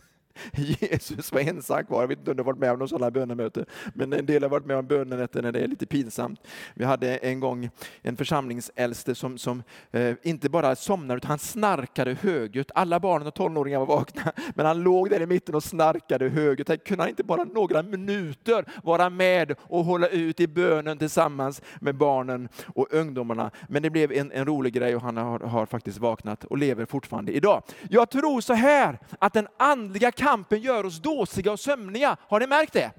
Jesus 0.54 1.32
var 1.32 1.40
ensam 1.40 1.84
kvar. 1.84 2.00
Jag 2.00 2.08
vet 2.08 2.18
inte 2.18 2.30
om 2.30 2.36
du 2.36 2.42
har 2.42 2.46
varit 2.46 2.58
med 2.58 2.72
om 2.72 2.78
något 2.78 2.90
sådana 2.90 3.10
bönemöte, 3.10 3.64
men 3.94 4.12
en 4.12 4.26
del 4.26 4.42
har 4.42 4.50
varit 4.50 4.66
med 4.66 4.76
om 4.76 4.86
bönenätter 4.86 5.42
när 5.42 5.52
det 5.52 5.60
är 5.60 5.68
lite 5.68 5.86
pinsamt. 5.86 6.40
Vi 6.74 6.84
hade 6.84 7.16
en 7.16 7.40
gång 7.40 7.70
en 8.02 8.16
församlingsäldste 8.16 9.14
som, 9.14 9.38
som 9.38 9.62
eh, 9.90 10.14
inte 10.22 10.48
bara 10.48 10.76
somnade, 10.76 11.16
utan 11.16 11.28
han 11.28 11.38
snarkade 11.38 12.14
högljutt. 12.14 12.70
Alla 12.74 13.00
barnen 13.00 13.28
och 13.28 13.34
tonåringar 13.34 13.78
var 13.78 13.86
vakna, 13.86 14.32
men 14.54 14.66
han 14.66 14.82
låg 14.82 15.10
där 15.10 15.20
i 15.20 15.26
mitten 15.26 15.54
och 15.54 15.64
snarkade 15.64 16.28
högljutt. 16.28 16.68
Han 16.68 16.78
kunde 16.78 17.08
inte 17.08 17.24
bara 17.24 17.44
några 17.44 17.82
minuter 17.82 18.64
vara 18.84 19.10
med 19.10 19.54
och 19.60 19.84
hålla 19.84 20.08
ut 20.08 20.40
i 20.40 20.46
bönen 20.46 20.98
tillsammans 20.98 21.62
med 21.80 21.94
barnen 21.94 22.48
och 22.66 22.86
ungdomarna. 22.90 23.50
Men 23.68 23.82
det 23.82 23.90
blev 23.90 24.12
en, 24.12 24.32
en 24.32 24.44
rolig 24.44 24.72
grej 24.72 24.96
och 24.96 25.02
han 25.02 25.16
har, 25.16 25.40
har 25.40 25.66
faktiskt 25.66 25.98
vaknat 25.98 26.44
och 26.44 26.58
lever 26.58 26.86
fortfarande 26.86 27.32
idag. 27.32 27.62
Jag 27.88 28.10
tror 28.10 28.40
så 28.40 28.54
här, 28.54 28.98
att 29.18 29.32
den 29.32 29.48
andliga 29.56 30.12
kampen 30.20 30.60
gör 30.60 30.86
oss 30.86 30.98
dåsiga 30.98 31.52
och 31.52 31.60
sömniga. 31.60 32.16
Har 32.20 32.40
ni 32.40 32.46
märkt 32.46 32.72
det? 32.72 32.92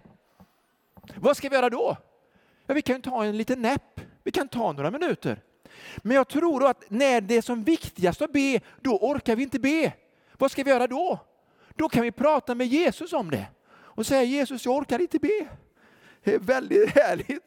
Vad 1.16 1.38
ska 1.38 1.50
vi 1.50 1.56
göra 1.56 1.70
då? 1.70 1.98
Ja, 2.66 2.74
vi 2.74 2.82
kan 2.82 3.02
ta 3.02 3.26
en 3.26 3.38
liten 3.38 3.62
näpp. 3.62 4.02
Vi 4.24 4.32
kan 4.32 4.48
ta 4.48 4.72
några 4.72 4.92
minuter. 4.92 5.42
Men 5.98 6.16
jag 6.16 6.28
tror 6.28 6.68
att 6.70 6.84
när 6.90 7.22
det 7.22 7.38
är 7.38 7.42
som 7.42 7.64
viktigast 7.64 8.22
att 8.22 8.34
be, 8.34 8.60
då 8.82 8.98
orkar 8.98 9.36
vi 9.36 9.44
inte 9.44 9.60
be. 9.60 9.94
Vad 10.38 10.52
ska 10.52 10.64
vi 10.64 10.70
göra 10.70 10.88
då? 10.88 11.20
Då 11.76 11.90
kan 11.90 12.04
vi 12.04 12.12
prata 12.12 12.56
med 12.56 12.68
Jesus 12.68 13.14
om 13.14 13.32
det 13.32 13.46
och 13.74 14.06
säga 14.06 14.24
Jesus, 14.24 14.66
jag 14.66 14.76
orkar 14.76 15.02
inte 15.02 15.20
be. 15.20 15.48
Det 16.24 16.34
är 16.34 16.40
väldigt 16.40 16.90
härligt. 16.90 17.44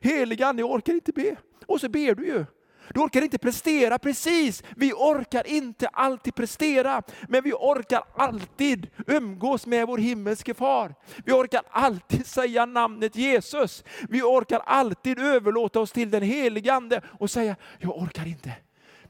Helig 0.00 0.42
Ande, 0.42 0.62
jag 0.62 0.70
orkar 0.70 0.92
inte 0.92 1.12
be. 1.12 1.36
Och 1.66 1.80
så 1.80 1.88
ber 1.88 2.14
du 2.14 2.26
ju. 2.26 2.44
Du 2.94 3.00
orkar 3.00 3.22
inte 3.22 3.38
prestera, 3.38 3.98
precis. 3.98 4.62
Vi 4.76 4.92
orkar 4.92 5.46
inte 5.46 5.88
alltid 5.88 6.34
prestera, 6.34 7.02
men 7.28 7.42
vi 7.42 7.52
orkar 7.52 8.04
alltid 8.14 8.86
umgås 9.06 9.66
med 9.66 9.86
vår 9.86 9.98
himmelske 9.98 10.54
far. 10.54 10.94
Vi 11.24 11.32
orkar 11.32 11.62
alltid 11.70 12.26
säga 12.26 12.66
namnet 12.66 13.16
Jesus. 13.16 13.84
Vi 14.08 14.22
orkar 14.22 14.58
alltid 14.58 15.18
överlåta 15.18 15.80
oss 15.80 15.92
till 15.92 16.10
den 16.10 16.22
helige 16.22 16.74
Ande 16.74 17.00
och 17.18 17.30
säga, 17.30 17.56
jag 17.78 17.98
orkar 17.98 18.26
inte, 18.26 18.52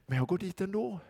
men 0.06 0.18
jag 0.18 0.26
går 0.26 0.38
dit 0.38 0.60
ändå. 0.60 1.00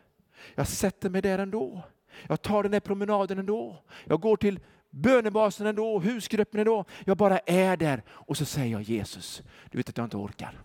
Jag 0.55 0.69
sätter 0.69 1.11
mig 1.11 1.23
där 1.23 1.39
ändå. 1.39 1.83
Jag 2.29 2.43
tar 2.43 2.63
den 2.63 2.73
där 2.73 2.81
promenaden 2.81 3.39
ändå. 3.39 3.83
Jag 4.05 4.21
går 4.21 4.37
till 4.37 4.61
bönebasen 4.91 5.67
ändå, 5.67 5.99
husgruppen 5.99 6.61
ändå. 6.61 6.85
Jag 7.05 7.17
bara 7.17 7.39
är 7.39 7.77
där 7.77 8.03
och 8.09 8.37
så 8.37 8.45
säger 8.45 8.73
jag 8.73 8.83
Jesus, 8.83 9.43
du 9.71 9.79
vet 9.79 9.89
att 9.89 9.97
jag 9.97 10.07
inte 10.07 10.17
orkar, 10.17 10.61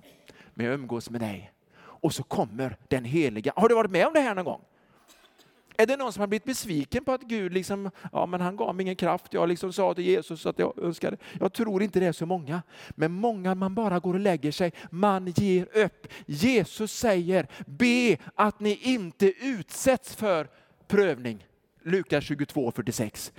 men 0.54 0.66
jag 0.66 0.76
umgås 0.76 1.10
med 1.10 1.22
dig 1.22 1.52
och 2.02 2.14
så 2.14 2.24
kommer 2.24 2.78
den 2.88 3.06
heliga. 3.06 3.54
Har 3.56 3.70
du 3.70 3.76
varit 3.76 3.92
med 3.92 4.08
om 4.08 4.14
det 4.14 4.20
här 4.20 4.36
någon 4.36 4.46
gång? 4.46 4.62
Är 5.78 5.86
det 5.86 5.98
någon 5.98 6.14
som 6.14 6.22
har 6.22 6.28
blivit 6.28 6.46
besviken 6.46 7.06
på 7.06 7.12
att 7.12 7.22
Gud 7.22 7.54
liksom, 7.54 7.92
ja 8.12 8.26
men 8.26 8.42
han 8.42 8.56
gav 8.56 8.76
mig 8.76 8.84
ingen 8.84 8.96
kraft, 8.96 9.34
jag 9.34 9.50
liksom 9.50 9.74
sa 9.74 9.94
till 9.94 10.04
Jesus 10.04 10.46
att 10.46 10.60
jag 10.60 10.78
önskade. 10.78 11.18
Jag 11.40 11.54
tror 11.54 11.84
inte 11.84 12.00
det 12.00 12.06
är 12.06 12.12
så 12.12 12.26
många. 12.26 12.62
Men 12.90 13.12
många 13.12 13.56
man 13.56 13.76
bara 13.76 14.00
går 14.00 14.14
och 14.14 14.20
lägger 14.20 14.52
sig, 14.52 14.72
man 14.90 15.34
ger 15.36 15.78
upp. 15.78 16.08
Jesus 16.26 16.94
säger, 16.94 17.48
be 17.66 18.18
att 18.36 18.60
ni 18.60 18.80
inte 18.82 19.34
utsätts 19.42 20.16
för 20.16 20.48
prövning. 20.88 21.46
Lukas 21.84 22.24
22.46. 22.24 23.32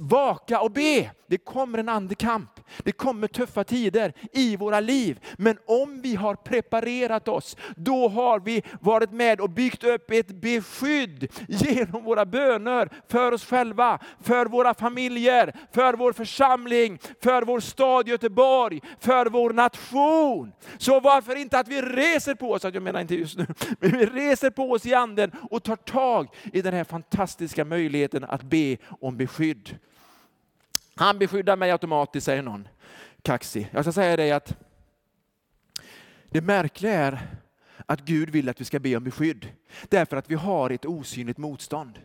Vaka 0.00 0.60
och 0.60 0.70
be. 0.70 1.10
Det 1.26 1.38
kommer 1.38 1.78
en 1.78 1.88
andekamp. 1.88 2.50
Det 2.78 2.92
kommer 2.92 3.28
tuffa 3.28 3.64
tider 3.64 4.12
i 4.32 4.56
våra 4.56 4.80
liv. 4.80 5.20
Men 5.38 5.58
om 5.66 6.00
vi 6.02 6.14
har 6.14 6.34
preparerat 6.34 7.28
oss, 7.28 7.56
då 7.76 8.08
har 8.08 8.40
vi 8.40 8.62
varit 8.80 9.12
med 9.12 9.40
och 9.40 9.50
byggt 9.50 9.84
upp 9.84 10.10
ett 10.10 10.28
beskydd 10.28 11.32
genom 11.48 12.04
våra 12.04 12.26
böner 12.26 12.88
för 13.08 13.32
oss 13.32 13.44
själva, 13.44 13.98
för 14.22 14.46
våra 14.46 14.74
familjer, 14.74 15.56
för 15.72 15.94
vår 15.94 16.12
församling, 16.12 16.98
för 17.22 17.42
vår 17.42 17.60
stad 17.60 18.08
Göteborg, 18.08 18.80
för 19.00 19.26
vår 19.26 19.52
nation. 19.52 20.52
Så 20.78 21.00
varför 21.00 21.36
inte 21.36 21.58
att 21.58 21.68
vi 21.68 21.82
reser 21.82 22.34
på 22.34 22.52
oss, 22.52 22.64
jag 22.64 22.82
menar 22.82 23.00
inte 23.00 23.14
just 23.14 23.38
nu, 23.38 23.46
men 23.78 23.90
vi 23.90 24.06
reser 24.06 24.50
på 24.50 24.70
oss 24.70 24.86
i 24.86 24.94
anden 24.94 25.32
och 25.50 25.62
tar 25.62 25.76
tag 25.76 26.28
i 26.52 26.62
den 26.62 26.74
här 26.74 26.84
fantastiska 26.84 27.49
möjligheten 27.56 28.24
att 28.24 28.42
be 28.42 28.76
om 29.00 29.16
beskydd. 29.16 29.78
Han 30.94 31.18
beskyddar 31.18 31.56
mig 31.56 31.70
automatiskt, 31.70 32.24
säger 32.24 32.42
någon 32.42 32.68
kaxig. 33.22 33.68
Jag 33.72 33.84
ska 33.84 33.92
säga 33.92 34.16
dig 34.16 34.32
att 34.32 34.56
det 36.30 36.40
märkliga 36.40 36.92
är 36.92 37.20
att 37.86 38.00
Gud 38.00 38.30
vill 38.30 38.48
att 38.48 38.60
vi 38.60 38.64
ska 38.64 38.78
be 38.78 38.96
om 38.96 39.04
beskydd. 39.04 39.48
Därför 39.88 40.16
att 40.16 40.30
vi 40.30 40.34
har 40.34 40.70
ett 40.70 40.84
osynligt 40.84 41.38
motstånd. 41.38 41.98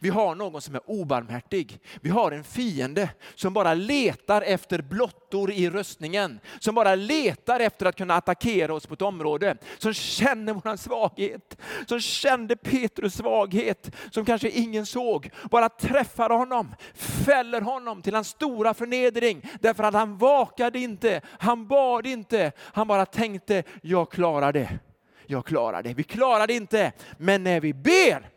Vi 0.00 0.08
har 0.08 0.34
någon 0.34 0.60
som 0.60 0.74
är 0.74 0.90
obarmhärtig. 0.90 1.78
Vi 2.00 2.10
har 2.10 2.32
en 2.32 2.44
fiende 2.44 3.08
som 3.34 3.52
bara 3.52 3.74
letar 3.74 4.42
efter 4.42 4.82
blottor 4.82 5.50
i 5.50 5.70
röstningen. 5.70 6.40
Som 6.58 6.74
bara 6.74 6.94
letar 6.94 7.60
efter 7.60 7.86
att 7.86 7.96
kunna 7.96 8.14
attackera 8.14 8.74
oss 8.74 8.86
på 8.86 8.94
ett 8.94 9.02
område. 9.02 9.56
Som 9.78 9.94
känner 9.94 10.54
vår 10.54 10.76
svaghet. 10.76 11.58
Som 11.86 12.00
kände 12.00 12.56
Petrus 12.56 13.22
svaghet 13.22 13.90
som 14.10 14.24
kanske 14.24 14.50
ingen 14.50 14.86
såg. 14.86 15.30
Bara 15.50 15.68
träffar 15.68 16.30
honom, 16.30 16.74
fäller 16.94 17.60
honom 17.60 18.02
till 18.02 18.14
hans 18.14 18.28
stora 18.28 18.74
förnedring. 18.74 19.50
Därför 19.60 19.84
att 19.84 19.94
han 19.94 20.18
vakade 20.18 20.78
inte, 20.78 21.20
han 21.38 21.66
bad 21.66 22.06
inte. 22.06 22.52
Han 22.58 22.88
bara 22.88 23.06
tänkte, 23.06 23.62
jag 23.82 24.10
klarar 24.10 24.52
det. 24.52 24.78
Jag 25.26 25.46
klarar 25.46 25.82
det. 25.82 25.94
Vi 25.94 26.02
klarar 26.02 26.46
det 26.46 26.54
inte. 26.54 26.92
Men 27.18 27.44
när 27.44 27.60
vi 27.60 27.74
ber 27.74 28.31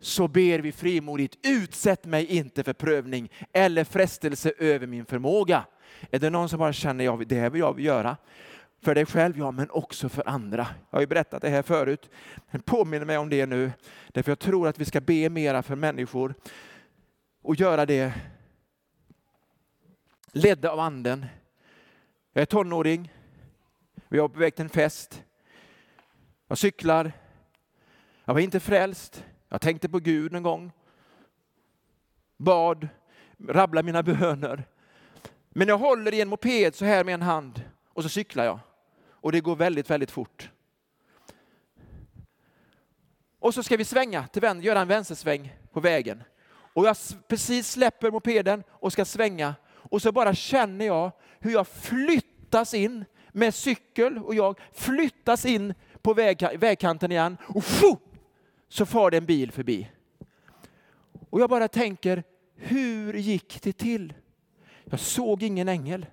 så 0.00 0.28
ber 0.28 0.58
vi 0.58 0.72
frimodigt, 0.72 1.38
utsätt 1.42 2.04
mig 2.04 2.26
inte 2.26 2.64
för 2.64 2.72
prövning 2.72 3.32
eller 3.52 3.84
frestelse 3.84 4.52
över 4.58 4.86
min 4.86 5.04
förmåga. 5.04 5.64
Är 6.10 6.18
det 6.18 6.30
någon 6.30 6.48
som 6.48 6.58
bara 6.58 6.72
känner, 6.72 7.04
ja, 7.04 7.20
det 7.26 7.40
här 7.40 7.50
vill 7.50 7.60
jag 7.60 7.80
göra? 7.80 8.16
För 8.82 8.94
dig 8.94 9.06
själv, 9.06 9.38
ja, 9.38 9.50
men 9.50 9.70
också 9.70 10.08
för 10.08 10.28
andra. 10.28 10.66
Jag 10.90 10.96
har 10.96 11.00
ju 11.00 11.06
berättat 11.06 11.42
det 11.42 11.48
här 11.48 11.62
förut, 11.62 12.10
men 12.50 12.62
påminner 12.62 13.06
mig 13.06 13.18
om 13.18 13.28
det 13.28 13.46
nu. 13.46 13.72
Därför 14.08 14.30
jag 14.30 14.38
tror 14.38 14.68
att 14.68 14.78
vi 14.78 14.84
ska 14.84 15.00
be 15.00 15.30
mera 15.30 15.62
för 15.62 15.76
människor 15.76 16.34
och 17.42 17.54
göra 17.54 17.86
det 17.86 18.12
ledda 20.32 20.70
av 20.70 20.80
anden. 20.80 21.26
Jag 22.32 22.42
är 22.42 22.46
tonåring, 22.46 23.12
vi 24.08 24.18
var 24.18 24.28
på 24.28 24.38
väg 24.38 24.54
till 24.54 24.64
en 24.64 24.68
fest. 24.68 25.22
Jag 26.48 26.58
cyklar, 26.58 27.12
jag 28.24 28.34
var 28.34 28.40
inte 28.40 28.60
frälst, 28.60 29.24
jag 29.48 29.60
tänkte 29.60 29.88
på 29.88 29.98
Gud 29.98 30.34
en 30.34 30.42
gång. 30.42 30.72
Bad, 32.36 32.88
rabblade 33.48 33.86
mina 33.86 34.02
böner. 34.02 34.64
Men 35.48 35.68
jag 35.68 35.78
håller 35.78 36.14
i 36.14 36.20
en 36.20 36.28
moped 36.28 36.74
så 36.74 36.84
här 36.84 37.04
med 37.04 37.14
en 37.14 37.22
hand 37.22 37.62
och 37.92 38.02
så 38.02 38.08
cyklar 38.08 38.44
jag. 38.44 38.58
Och 39.10 39.32
det 39.32 39.40
går 39.40 39.56
väldigt, 39.56 39.90
väldigt 39.90 40.10
fort. 40.10 40.50
Och 43.38 43.54
så 43.54 43.62
ska 43.62 43.76
vi 43.76 43.84
svänga 43.84 44.26
till 44.26 44.42
vänster, 44.42 44.66
göra 44.66 44.80
en 44.80 44.88
vänstersväng 44.88 45.56
på 45.72 45.80
vägen. 45.80 46.22
Och 46.50 46.86
jag 46.86 46.96
precis 47.28 47.70
släpper 47.70 48.10
mopeden 48.10 48.64
och 48.68 48.92
ska 48.92 49.04
svänga. 49.04 49.54
Och 49.66 50.02
så 50.02 50.12
bara 50.12 50.34
känner 50.34 50.86
jag 50.86 51.12
hur 51.38 51.50
jag 51.50 51.68
flyttas 51.68 52.74
in 52.74 53.04
med 53.32 53.54
cykel 53.54 54.18
och 54.18 54.34
jag 54.34 54.60
flyttas 54.72 55.46
in 55.46 55.74
på 56.02 56.14
väg, 56.14 56.58
vägkanten 56.58 57.12
igen. 57.12 57.36
Och 57.42 57.64
så 58.68 58.86
far 58.86 59.10
det 59.10 59.16
en 59.16 59.26
bil 59.26 59.52
förbi. 59.52 59.90
Och 61.30 61.40
jag 61.40 61.50
bara 61.50 61.68
tänker, 61.68 62.24
hur 62.54 63.14
gick 63.14 63.62
det 63.62 63.72
till? 63.72 64.14
Jag 64.84 65.00
såg 65.00 65.42
ingen 65.42 65.68
ängel. 65.68 66.06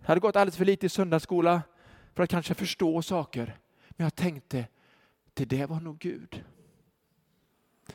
Jag 0.00 0.08
hade 0.08 0.20
gått 0.20 0.36
alldeles 0.36 0.56
för 0.56 0.64
lite 0.64 0.86
i 0.86 0.88
söndagsskola 0.88 1.62
för 2.14 2.22
att 2.22 2.30
kanske 2.30 2.54
förstå 2.54 3.02
saker. 3.02 3.58
Men 3.88 4.04
jag 4.04 4.14
tänkte, 4.14 4.68
det 5.34 5.44
där 5.44 5.66
var 5.66 5.80
nog 5.80 5.98
Gud. 5.98 6.44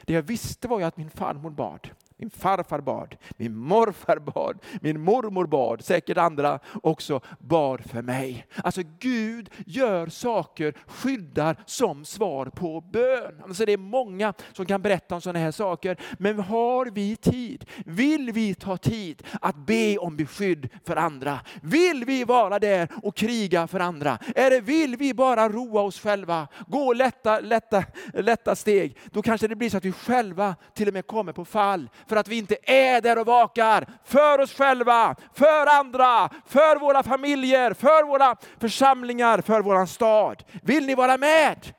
Det 0.02 0.14
jag 0.14 0.22
visste 0.22 0.68
var 0.68 0.80
ju 0.80 0.86
att 0.86 0.98
min 0.98 1.10
farmor 1.10 1.50
bad. 1.50 1.90
Min 2.22 2.30
farfar 2.30 2.82
bad, 2.82 3.16
min 3.38 3.56
morfar 3.56 4.20
bad, 4.20 4.60
min 4.82 5.02
mormor 5.02 5.48
bad, 5.48 5.86
säkert 5.86 6.18
andra 6.18 6.60
också 6.84 7.22
bad 7.40 7.82
för 7.86 8.02
mig. 8.02 8.46
Alltså 8.64 8.82
Gud 9.00 9.50
gör 9.66 10.08
saker, 10.08 10.74
skyddar 10.88 11.56
som 11.66 12.06
svar 12.06 12.46
på 12.46 12.82
bön. 12.82 13.42
Alltså 13.44 13.66
det 13.66 13.72
är 13.72 13.78
många 13.78 14.34
som 14.54 14.66
kan 14.66 14.82
berätta 14.82 15.16
om 15.16 15.22
sådana 15.22 15.40
här 15.40 15.52
saker. 15.52 15.98
Men 16.20 16.40
har 16.40 16.86
vi 16.86 17.16
tid? 17.16 17.66
Vill 17.86 18.32
vi 18.32 18.56
ta 18.56 18.78
tid 18.78 19.24
att 19.42 19.56
be 19.56 19.98
om 19.98 20.18
beskydd 20.18 20.70
för 20.86 20.96
andra? 20.96 21.40
Vill 21.62 22.06
vi 22.06 22.24
vara 22.24 22.60
där 22.60 22.90
och 23.04 23.16
kriga 23.16 23.68
för 23.68 23.80
andra? 23.80 24.18
Eller 24.36 24.62
vill 24.62 24.96
vi 24.96 25.14
bara 25.14 25.50
roa 25.50 25.82
oss 25.82 26.00
själva, 26.00 26.48
gå 26.68 26.94
lätta, 26.94 27.40
lätta, 27.40 27.84
lätta 28.14 28.56
steg? 28.56 28.98
Då 29.12 29.22
kanske 29.22 29.48
det 29.48 29.56
blir 29.56 29.70
så 29.70 29.78
att 29.78 29.86
vi 29.86 29.92
själva 29.92 30.56
till 30.74 30.88
och 30.88 30.94
med 30.94 31.08
kommer 31.08 31.34
på 31.34 31.46
fall 31.46 31.90
för 32.12 32.16
att 32.16 32.28
vi 32.28 32.38
inte 32.38 32.58
är 32.64 33.02
där 33.02 33.18
och 33.18 33.26
vakar 33.26 33.88
för 34.06 34.40
oss 34.40 34.54
själva, 34.54 35.16
för 35.34 35.80
andra, 35.80 36.30
för 36.46 36.80
våra 36.80 37.04
familjer, 37.04 37.74
för 37.74 38.04
våra 38.08 38.36
församlingar, 38.60 39.42
för 39.42 39.62
våran 39.62 39.88
stad. 39.88 40.44
Vill 40.64 40.86
ni 40.86 40.96
vara 40.96 41.18
med? 41.18 41.74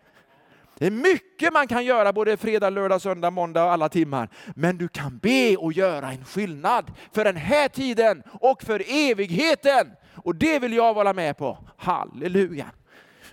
Det 0.78 0.86
är 0.86 0.90
mycket 0.90 1.52
man 1.52 1.68
kan 1.68 1.84
göra 1.84 2.12
både 2.12 2.36
fredag, 2.36 2.70
lördag, 2.70 3.02
söndag, 3.02 3.30
måndag 3.30 3.64
och 3.64 3.72
alla 3.72 3.88
timmar. 3.88 4.28
Men 4.56 4.78
du 4.78 4.88
kan 4.88 5.18
be 5.18 5.56
och 5.56 5.72
göra 5.72 6.12
en 6.12 6.24
skillnad 6.24 6.92
för 7.12 7.24
den 7.24 7.36
här 7.36 7.68
tiden 7.68 8.22
och 8.40 8.62
för 8.62 8.82
evigheten. 8.88 9.90
Och 10.14 10.34
det 10.36 10.58
vill 10.58 10.72
jag 10.72 10.94
vara 10.94 11.12
med 11.12 11.36
på. 11.36 11.58
Halleluja! 11.76 12.70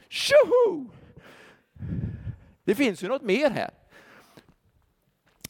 Tjoho! 0.09 0.89
Det 2.63 2.75
finns 2.75 3.03
ju 3.03 3.07
något 3.07 3.21
mer 3.21 3.49
här. 3.49 3.69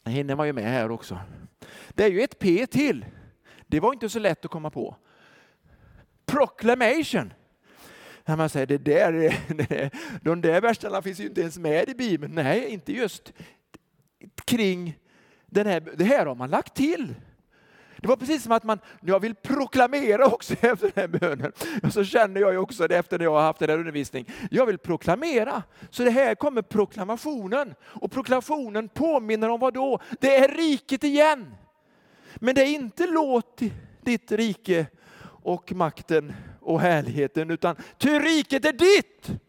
Det 0.02 0.10
hinner 0.10 0.36
man 0.36 0.46
ju 0.46 0.52
med 0.52 0.64
här 0.64 0.90
också. 0.90 1.18
Det 1.88 2.04
är 2.04 2.10
ju 2.10 2.22
ett 2.22 2.38
P 2.38 2.66
till. 2.66 3.06
Det 3.66 3.80
var 3.80 3.92
inte 3.92 4.08
så 4.08 4.18
lätt 4.18 4.44
att 4.44 4.50
komma 4.50 4.70
på. 4.70 4.96
Proclamation. 6.26 7.32
När 8.24 8.36
man 8.36 8.48
säger 8.48 8.66
det 8.78 8.78
där, 8.78 9.90
de 10.22 10.40
där 10.40 10.60
verserna 10.60 11.02
finns 11.02 11.20
ju 11.20 11.26
inte 11.26 11.40
ens 11.40 11.58
med 11.58 11.88
i 11.88 11.94
Bibeln. 11.94 12.34
Nej, 12.34 12.68
inte 12.68 12.92
just 12.92 13.32
kring 14.44 14.98
den 15.46 15.66
här, 15.66 15.80
det 15.80 16.04
här 16.04 16.26
har 16.26 16.34
man 16.34 16.50
lagt 16.50 16.74
till. 16.74 17.14
Det 18.00 18.08
var 18.08 18.16
precis 18.16 18.42
som 18.42 18.52
att 18.52 18.64
man, 18.64 18.78
jag 19.00 19.20
vill 19.20 19.34
proklamera 19.34 20.26
också 20.26 20.54
efter 20.60 20.76
den 20.76 20.92
här 20.96 21.08
bönen. 21.08 21.52
Och 21.82 21.92
så 21.92 22.04
känner 22.04 22.40
jag 22.40 22.52
ju 22.52 22.58
också 22.58 22.88
det 22.88 22.96
efter 22.96 23.18
när 23.18 23.24
jag 23.24 23.32
har 23.32 23.42
haft 23.42 23.58
den 23.58 23.70
här 23.70 23.78
undervisningen. 23.78 24.32
Jag 24.50 24.66
vill 24.66 24.78
proklamera. 24.78 25.62
Så 25.90 26.04
det 26.04 26.10
här 26.10 26.34
kommer 26.34 26.62
proklamationen. 26.62 27.74
Och 27.82 28.12
proklamationen 28.12 28.88
påminner 28.88 29.48
om 29.48 29.60
vad 29.60 29.74
då? 29.74 29.98
Det 30.20 30.36
är 30.36 30.48
riket 30.48 31.04
igen. 31.04 31.54
Men 32.34 32.54
det 32.54 32.62
är 32.62 32.74
inte 32.74 33.06
låt 33.06 33.60
ditt 34.02 34.32
rike 34.32 34.86
och 35.42 35.72
makten 35.72 36.32
och 36.60 36.80
härligheten, 36.80 37.50
utan 37.50 37.76
ty 37.98 38.18
riket 38.18 38.64
är 38.64 38.72
ditt. 38.72 39.40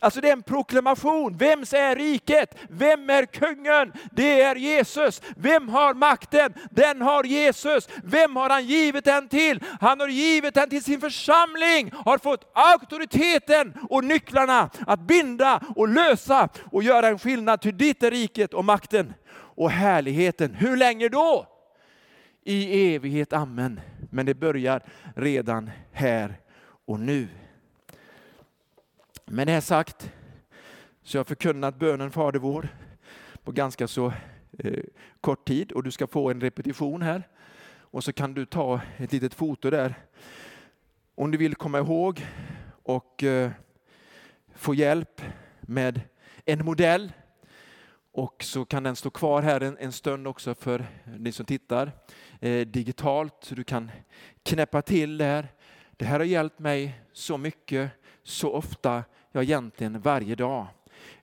Alltså 0.00 0.20
det 0.20 0.28
är 0.28 0.32
en 0.32 0.42
proklamation. 0.42 1.36
Vems 1.36 1.72
är 1.72 1.96
riket? 1.96 2.54
Vem 2.68 3.10
är 3.10 3.24
kungen? 3.24 3.92
Det 4.12 4.40
är 4.40 4.56
Jesus. 4.56 5.22
Vem 5.36 5.68
har 5.68 5.94
makten? 5.94 6.52
Den 6.70 7.02
har 7.02 7.24
Jesus. 7.24 7.88
Vem 8.04 8.36
har 8.36 8.50
han 8.50 8.66
givit 8.66 9.04
den 9.04 9.28
till? 9.28 9.64
Han 9.80 10.00
har 10.00 10.08
givit 10.08 10.54
den 10.54 10.70
till 10.70 10.84
sin 10.84 11.00
församling, 11.00 11.92
har 12.04 12.18
fått 12.18 12.50
auktoriteten 12.54 13.74
och 13.90 14.04
nycklarna 14.04 14.70
att 14.86 15.00
binda 15.00 15.60
och 15.76 15.88
lösa 15.88 16.48
och 16.72 16.82
göra 16.82 17.08
en 17.08 17.18
skillnad. 17.18 17.60
Till 17.60 17.78
ditt 17.78 18.02
är 18.02 18.10
riket 18.10 18.54
och 18.54 18.64
makten 18.64 19.14
och 19.32 19.70
härligheten. 19.70 20.54
Hur 20.54 20.76
länge 20.76 21.08
då? 21.08 21.46
I 22.44 22.94
evighet, 22.94 23.32
amen. 23.32 23.80
Men 24.10 24.26
det 24.26 24.34
börjar 24.34 24.82
redan 25.16 25.70
här 25.92 26.34
och 26.86 27.00
nu. 27.00 27.28
Med 29.32 29.46
det 29.46 29.60
sagt 29.60 30.10
så 31.02 31.16
jag 31.16 31.18
har 31.18 31.24
förkunnat 31.24 31.78
bönen 31.78 32.10
Fader 32.10 32.38
vår 32.38 32.68
på 33.44 33.52
ganska 33.52 33.88
så 33.88 34.12
eh, 34.58 34.82
kort 35.20 35.48
tid 35.48 35.72
och 35.72 35.82
du 35.82 35.90
ska 35.90 36.06
få 36.06 36.30
en 36.30 36.40
repetition 36.40 37.02
här. 37.02 37.28
Och 37.78 38.04
så 38.04 38.12
kan 38.12 38.34
du 38.34 38.46
ta 38.46 38.80
ett 38.96 39.12
litet 39.12 39.34
foto 39.34 39.70
där. 39.70 39.94
Om 41.14 41.30
du 41.30 41.38
vill 41.38 41.54
komma 41.54 41.78
ihåg 41.78 42.26
och 42.82 43.22
eh, 43.22 43.50
få 44.54 44.74
hjälp 44.74 45.22
med 45.60 46.00
en 46.44 46.64
modell 46.64 47.12
och 48.12 48.44
så 48.44 48.64
kan 48.64 48.82
den 48.82 48.96
stå 48.96 49.10
kvar 49.10 49.42
här 49.42 49.60
en, 49.60 49.76
en 49.78 49.92
stund 49.92 50.26
också 50.26 50.54
för 50.54 50.86
ni 51.18 51.32
som 51.32 51.46
tittar 51.46 51.92
eh, 52.40 52.66
digitalt. 52.66 53.34
Så 53.40 53.54
du 53.54 53.64
kan 53.64 53.90
knäppa 54.42 54.82
till 54.82 55.18
där. 55.18 55.48
Det 55.90 56.04
här 56.04 56.18
har 56.18 56.26
hjälpt 56.26 56.58
mig 56.58 57.00
så 57.12 57.38
mycket, 57.38 57.90
så 58.22 58.52
ofta 58.52 59.04
ja 59.32 59.42
egentligen 59.42 60.00
varje 60.00 60.34
dag. 60.34 60.66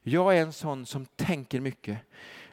Jag 0.01 0.37
är 0.37 0.41
en 0.41 0.53
sån 0.53 0.85
som 0.85 1.05
tänker 1.05 1.61
mycket 1.61 1.99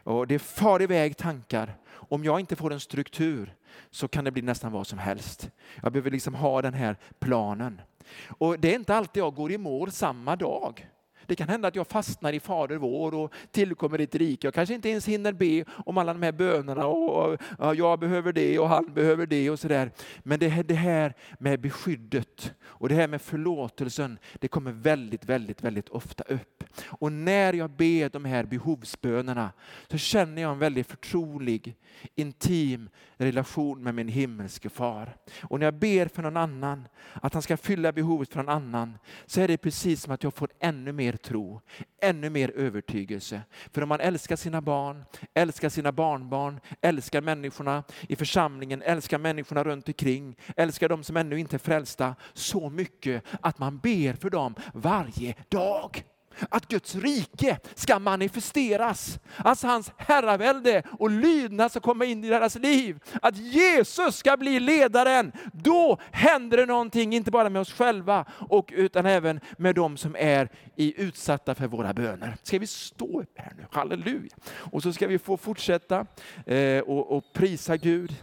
och 0.03 0.27
det 0.27 0.39
far 0.39 0.83
iväg 0.83 1.17
tankar. 1.17 1.75
Om 1.91 2.25
jag 2.25 2.41
inte 2.41 2.57
får 2.57 2.73
en 2.73 2.81
struktur 2.81 3.55
så 3.91 4.09
kan 4.09 4.25
det 4.25 4.31
bli 4.31 4.43
nästan 4.43 4.73
vad 4.73 4.87
som 4.87 4.99
helst. 4.99 5.51
Jag 5.83 5.93
behöver 5.93 6.11
liksom 6.11 6.35
ha 6.35 6.63
den 6.63 6.75
här 6.75 6.97
planen. 7.19 7.81
Och 8.29 8.61
Det 8.61 8.71
är 8.71 8.75
inte 8.75 8.95
alltid 8.95 9.23
jag 9.23 9.35
går 9.35 9.53
i 9.53 9.59
mål 9.59 9.91
samma 9.91 10.37
dag. 10.37 10.89
Det 11.27 11.37
kan 11.37 11.49
hända 11.49 11.69
att 11.69 11.77
jag 11.77 11.87
fastnar 11.87 12.33
i 12.33 12.41
Fader 12.41 12.77
vår 12.77 13.15
och 13.15 13.33
tillkommer 13.51 13.99
ditt 13.99 14.15
rike. 14.15 14.47
Jag 14.47 14.55
kanske 14.55 14.75
inte 14.75 14.89
ens 14.89 15.09
hinner 15.09 15.33
be 15.33 15.65
om 15.87 15.99
alla 15.99 16.13
de 16.13 16.23
här 16.23 16.33
bönerna 16.33 16.87
och, 16.87 17.39
och 17.59 17.75
jag 17.75 18.01
behöver 18.01 18.33
det 18.33 18.59
och 18.59 18.69
han 18.69 18.95
behöver 18.95 19.27
det 19.27 19.51
och 19.51 19.59
sådär. 19.59 19.91
Men 20.23 20.39
det, 20.39 20.63
det 20.69 20.75
här 20.75 21.15
med 21.39 21.61
beskyddet 21.61 22.55
och 22.63 22.89
det 22.89 22.95
här 22.95 23.09
med 23.09 23.23
förlåtelsen, 23.23 24.19
det 24.41 24.49
kommer 24.49 24.73
väldigt, 24.73 25.25
väldigt, 25.25 25.63
väldigt 25.63 25.89
ofta 25.89 26.25
upp. 26.25 26.65
Och 26.87 27.13
när 27.13 27.53
jag 27.53 27.71
ber 27.71 28.09
de 28.09 28.25
här 28.25 28.45
behovsbönerna 28.45 29.53
så 29.91 29.99
känner 29.99 30.43
jag 30.43 30.53
en 30.53 30.59
väldigt 30.59 30.87
förtrolig, 30.87 31.77
intim 32.15 32.89
relation 33.17 33.83
med 33.83 33.95
min 33.95 34.09
himmelske 34.09 34.69
far. 34.69 35.17
Och 35.43 35.59
när 35.59 35.67
jag 35.67 35.75
ber 35.75 36.07
för 36.07 36.23
någon 36.23 36.37
annan, 36.37 36.89
att 37.13 37.33
han 37.33 37.43
ska 37.43 37.57
fylla 37.57 37.93
behovet 37.93 38.33
för 38.33 38.37
någon 38.37 38.55
annan, 38.55 38.99
så 39.27 39.41
är 39.41 39.49
det 39.49 39.57
precis 39.57 40.03
som 40.03 40.13
att 40.13 40.23
jag 40.23 40.35
får 40.35 40.49
ännu 40.61 40.93
mer 40.93 41.14
tro, 41.17 41.61
ännu 42.01 42.31
mer 42.31 42.51
övertygelse. 42.51 43.41
För 43.73 43.83
om 43.83 43.89
man 43.89 44.01
älskar 44.01 44.37
sina 44.37 44.61
barn, 44.61 45.05
älskar 45.35 45.69
sina 45.69 45.93
barnbarn, 45.93 46.61
älskar 46.81 47.21
människorna 47.21 47.85
i 48.09 48.17
församlingen, 48.17 48.83
älskar 48.83 49.19
människorna 49.19 49.65
runt 49.65 49.89
omkring, 49.89 50.37
älskar 50.57 50.89
de 50.89 51.05
som 51.05 51.17
ännu 51.17 51.39
inte 51.39 51.57
är 51.57 51.59
frälsta 51.59 52.15
så 52.33 52.71
mycket 52.71 53.25
att 53.41 53.59
man 53.59 53.79
ber 53.79 54.13
för 54.13 54.31
dem 54.31 54.55
varje 54.75 55.35
dag 55.49 56.05
att 56.51 56.69
Guds 56.69 56.95
rike 56.95 57.59
ska 57.75 57.99
manifesteras. 57.99 59.19
Alltså 59.37 59.67
hans 59.67 59.93
herravälde 59.97 60.83
och 60.91 61.11
lydnad 61.11 61.71
ska 61.71 61.81
komma 61.81 62.05
in 62.05 62.25
i 62.25 62.29
deras 62.29 62.55
liv. 62.55 62.99
Att 63.23 63.37
Jesus 63.37 64.17
ska 64.17 64.37
bli 64.37 64.61
ledaren. 64.61 65.33
Då 65.53 65.99
händer 66.11 66.57
det 66.57 66.67
någonting, 66.67 67.15
inte 67.15 67.31
bara 67.31 67.51
med 67.51 67.61
oss 67.61 67.73
själva, 67.73 68.25
och, 68.49 68.73
utan 68.77 69.07
även 69.07 69.41
med 69.59 69.75
de 69.75 69.97
som 69.97 70.17
är 70.19 70.49
i, 70.77 71.03
utsatta 71.03 71.55
för 71.55 71.67
våra 71.67 71.93
böner. 71.93 72.37
Ska 72.43 72.59
vi 72.59 72.67
stå 72.67 73.21
upp 73.21 73.39
här 73.39 73.53
nu? 73.57 73.67
Halleluja! 73.71 74.37
Och 74.53 74.83
så 74.83 74.93
ska 74.93 75.07
vi 75.07 75.19
få 75.19 75.37
fortsätta 75.37 76.07
eh, 76.47 76.81
och, 76.81 77.17
och 77.17 77.25
prisa 77.33 77.77
Gud 77.77 78.17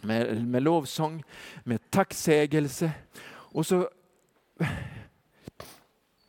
med, 0.00 0.46
med 0.46 0.62
lovsång, 0.62 1.24
med 1.64 1.90
tacksägelse. 1.90 2.90
Och 3.28 3.66
så 3.66 3.88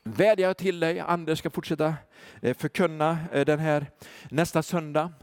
vädjar 0.03 0.47
jag 0.47 0.57
till 0.57 0.79
dig, 0.79 0.99
Anders 0.99 1.39
ska 1.39 1.49
fortsätta 1.49 1.93
eh, 2.41 2.57
förkunna 2.57 3.17
eh, 3.31 3.45
den 3.45 3.59
här 3.59 3.85
nästa 4.29 4.63
söndag. 4.63 5.13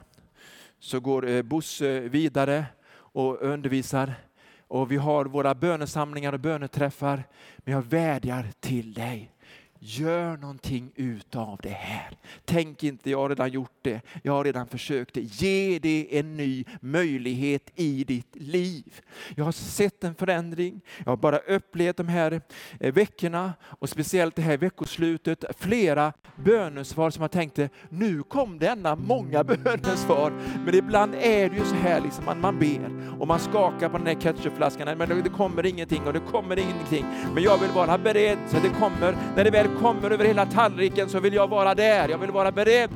Så 0.79 1.01
går 1.01 1.29
eh, 1.29 1.43
Bosse 1.43 2.01
vidare 2.01 2.67
och 2.95 3.43
undervisar 3.43 4.15
och 4.69 4.91
vi 4.91 4.97
har 4.97 5.25
våra 5.25 5.55
bönesamlingar 5.55 6.33
och 6.33 6.41
böneträffar. 6.41 7.25
Men 7.59 7.75
jag 7.75 7.83
vädjar 7.83 8.47
till 8.61 8.95
dig. 8.95 9.33
Gör 9.89 10.37
någonting 10.37 10.93
utav 10.95 11.61
det 11.63 11.69
här. 11.69 12.17
Tänk 12.45 12.85
inte, 12.85 13.11
jag 13.11 13.19
har 13.19 13.29
redan 13.29 13.51
gjort 13.51 13.79
det, 13.83 14.01
jag 14.23 14.33
har 14.33 14.45
redan 14.45 14.67
försökt 14.67 15.15
det. 15.15 15.21
Ge 15.21 15.79
det 15.79 16.19
en 16.19 16.37
ny 16.37 16.65
möjlighet 16.81 17.71
i 17.75 18.05
ditt 18.05 18.37
liv. 18.37 19.01
Jag 19.37 19.45
har 19.45 19.53
sett 19.53 20.05
en 20.05 20.15
förändring, 20.15 20.81
jag 21.05 21.13
har 21.13 21.17
bara 21.17 21.39
upplevt 21.39 21.97
de 21.97 22.09
här 22.09 22.41
eh, 22.81 22.95
veckorna 22.95 23.53
och 23.63 23.89
speciellt 23.89 24.37
det 24.37 24.43
här 24.43 24.57
veckoslutet, 24.57 25.45
flera 25.59 26.13
bönesvar 26.37 27.11
som 27.11 27.23
jag 27.23 27.31
tänkte, 27.31 27.69
nu 27.89 28.23
kom 28.23 28.59
denna 28.59 28.97
många 28.97 29.45
bönesvar. 29.45 30.33
Men 30.65 30.75
ibland 30.75 31.15
är 31.15 31.51
det 31.51 31.57
ju 31.57 31.65
så 31.65 31.75
här, 31.75 32.01
liksom, 32.01 32.25
man, 32.25 32.41
man 32.41 32.59
ber 32.59 33.17
och 33.21 33.29
man 33.29 33.41
skakar 33.41 33.89
på 33.89 33.99
den 33.99 34.07
här 34.07 34.21
ketchupflaskan, 34.21 34.99
men 34.99 35.09
det 35.09 35.31
kommer 35.31 35.67
ingenting 35.67 36.03
och 36.07 36.13
det 36.13 36.21
kommer 36.21 36.59
ingenting. 36.59 37.05
Men 37.35 37.43
jag 37.43 37.59
vill 37.59 37.71
vara 37.71 37.99
beredd 37.99 38.39
så 38.49 38.57
det 38.57 38.69
kommer, 38.69 39.17
när 39.37 39.45
det 39.45 39.51
väl 39.51 39.76
kommer 39.83 40.11
över 40.11 40.25
hela 40.25 40.47
tallriken 40.47 41.09
så 41.09 41.21
vill 41.21 41.35
jag 41.35 41.49
vara 41.49 41.75
där, 41.75 42.09
jag 42.09 42.19
vill 42.19 42.31
vara 42.31 42.53
beredd. 42.53 42.91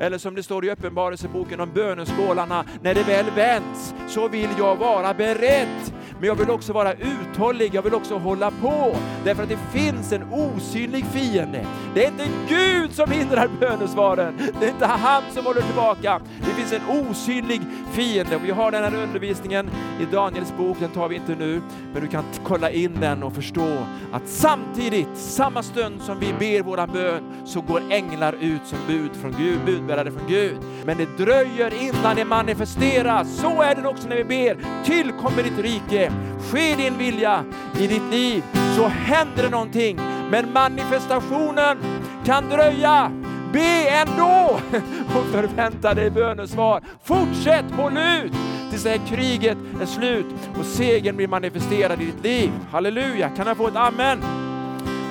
Eller 0.00 0.18
som 0.18 0.34
det 0.34 0.42
står 0.42 0.64
i 0.64 0.70
Uppenbarelseboken 0.70 1.60
om 1.60 1.70
böneskålarna, 1.74 2.64
när 2.82 2.94
det 2.94 3.02
väl 3.02 3.26
vänds 3.36 3.94
så 4.08 4.28
vill 4.28 4.48
jag 4.58 4.76
vara 4.76 5.14
beredd. 5.14 5.92
Men 6.18 6.28
jag 6.28 6.34
vill 6.34 6.50
också 6.50 6.72
vara 6.72 6.92
uthållig, 6.92 7.74
jag 7.74 7.82
vill 7.82 7.94
också 7.94 8.18
hålla 8.18 8.50
på. 8.50 8.96
Därför 9.24 9.42
att 9.42 9.48
det 9.48 9.58
finns 9.72 10.12
en 10.12 10.32
osynlig 10.32 11.04
fiende. 11.06 11.66
Det 11.94 12.04
är 12.04 12.08
inte 12.08 12.28
Gud 12.48 12.92
som 12.92 13.10
hindrar 13.10 13.48
bönesvaren. 13.60 14.34
Det 14.60 14.66
är 14.66 14.70
inte 14.70 14.86
han 14.86 15.22
som 15.30 15.46
håller 15.46 15.60
tillbaka. 15.60 16.20
Det 16.38 16.50
finns 16.50 16.72
en 16.72 17.08
osynlig 17.10 17.60
fiende. 17.92 18.38
Vi 18.44 18.50
har 18.50 18.70
den 18.70 18.84
här 18.84 19.02
undervisningen 19.02 19.70
i 20.00 20.04
Daniels 20.04 20.56
bok, 20.56 20.76
den 20.80 20.90
tar 20.90 21.08
vi 21.08 21.16
inte 21.16 21.34
nu. 21.34 21.62
Men 21.92 22.02
du 22.02 22.08
kan 22.08 22.24
kolla 22.44 22.70
in 22.70 23.00
den 23.00 23.22
och 23.22 23.32
förstå 23.32 23.76
att 24.12 24.28
samtidigt, 24.28 25.16
samma 25.16 25.62
stund 25.62 26.02
som 26.02 26.18
vi 26.18 26.32
ber 26.38 26.62
våran 26.62 26.90
bön, 26.92 27.22
så 27.44 27.60
går 27.60 27.82
änglar 27.90 28.34
ut 28.40 28.66
som 28.66 28.78
bud 28.86 29.10
från 29.16 29.34
Gud, 29.38 29.58
budbärare 29.84 30.10
från 30.10 30.28
Gud. 30.28 30.56
Men 30.84 30.98
det 30.98 31.24
dröjer 31.24 31.82
innan 31.82 32.16
det 32.16 32.24
manifesteras. 32.24 33.36
Så 33.36 33.62
är 33.62 33.74
det 33.74 33.88
också 33.88 34.08
när 34.08 34.16
vi 34.16 34.24
ber. 34.24 34.56
Tillkommer 34.84 35.42
ditt 35.42 35.58
rike 35.58 36.12
ske 36.50 36.74
din 36.76 36.98
vilja 36.98 37.44
i 37.78 37.86
ditt 37.86 38.10
liv 38.10 38.42
så 38.76 38.86
händer 38.86 39.42
det 39.42 39.48
någonting. 39.48 39.96
Men 40.30 40.52
manifestationen 40.52 41.78
kan 42.24 42.48
dröja. 42.48 43.10
Be 43.52 43.88
ändå 43.88 44.60
och 45.16 45.26
förvänta 45.32 45.94
dig 45.94 46.10
bönesvar. 46.10 46.82
Fortsätt, 47.04 47.64
håll 47.76 47.96
ut 47.96 48.32
tills 48.70 48.82
det 48.82 48.90
här 48.90 49.06
kriget 49.08 49.58
är 49.80 49.86
slut 49.86 50.26
och 50.58 50.64
segern 50.64 51.16
blir 51.16 51.28
manifesterad 51.28 52.02
i 52.02 52.04
ditt 52.04 52.24
liv. 52.24 52.50
Halleluja, 52.70 53.28
kan 53.28 53.46
jag 53.46 53.56
få 53.56 53.68
ett 53.68 53.76
amen? 53.76 54.18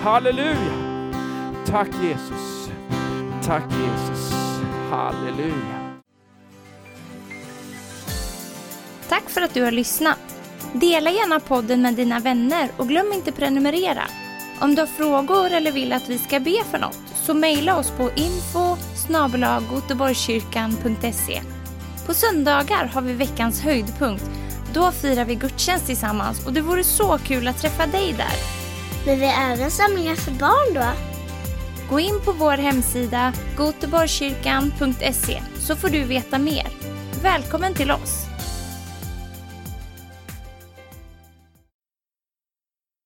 Halleluja. 0.04 0.74
Tack 1.66 1.90
Jesus. 2.04 2.70
Tack 3.46 3.64
Jesus. 3.64 4.43
Halleluja. 4.94 5.94
Tack 9.10 9.30
för 9.30 9.42
att 9.42 9.54
du 9.54 9.64
har 9.64 9.72
lyssnat. 9.72 10.18
Dela 10.74 11.12
gärna 11.12 11.40
podden 11.40 11.82
med 11.82 11.94
dina 11.94 12.20
vänner 12.20 12.70
och 12.78 12.88
glöm 12.88 13.14
inte 13.14 13.32
prenumerera. 13.32 14.04
Om 14.60 14.76
du 14.76 14.82
har 14.82 14.88
frågor 14.88 15.52
eller 15.52 15.72
vill 15.72 15.94
att 15.94 16.10
vi 16.10 16.18
ska 16.18 16.40
be 16.40 16.64
för 16.72 16.80
något 16.80 17.00
så 17.16 17.34
mejla 17.34 17.78
oss 17.78 17.92
på 17.92 18.10
info 18.16 18.78
På 22.06 22.14
söndagar 22.14 22.86
har 22.86 23.02
vi 23.02 23.14
veckans 23.14 23.62
höjdpunkt. 23.62 24.30
Då 24.74 24.92
firar 24.92 25.26
vi 25.26 25.36
gudstjänst 25.36 25.86
tillsammans 25.86 26.46
och 26.46 26.54
det 26.54 26.62
vore 26.62 26.84
så 26.84 27.18
kul 27.18 27.48
att 27.48 27.62
träffa 27.62 27.88
dig 27.88 28.14
där. 28.18 28.36
Men 29.06 29.20
vi 29.20 29.26
har 29.26 29.54
även 29.54 29.72
samlingar 29.72 30.16
för 30.16 30.32
barn 30.32 30.74
då? 30.74 31.13
Gå 31.94 32.00
in 32.00 32.20
på 32.26 32.32
vår 32.32 32.58
hemsida 32.58 33.34
goteborgkyrkan.se 33.58 35.42
så 35.60 35.76
får 35.76 35.90
du 35.90 36.04
veta 36.04 36.40
mer. 36.40 36.68
Välkommen 37.24 37.74
till 37.74 37.92
oss! 37.92 38.33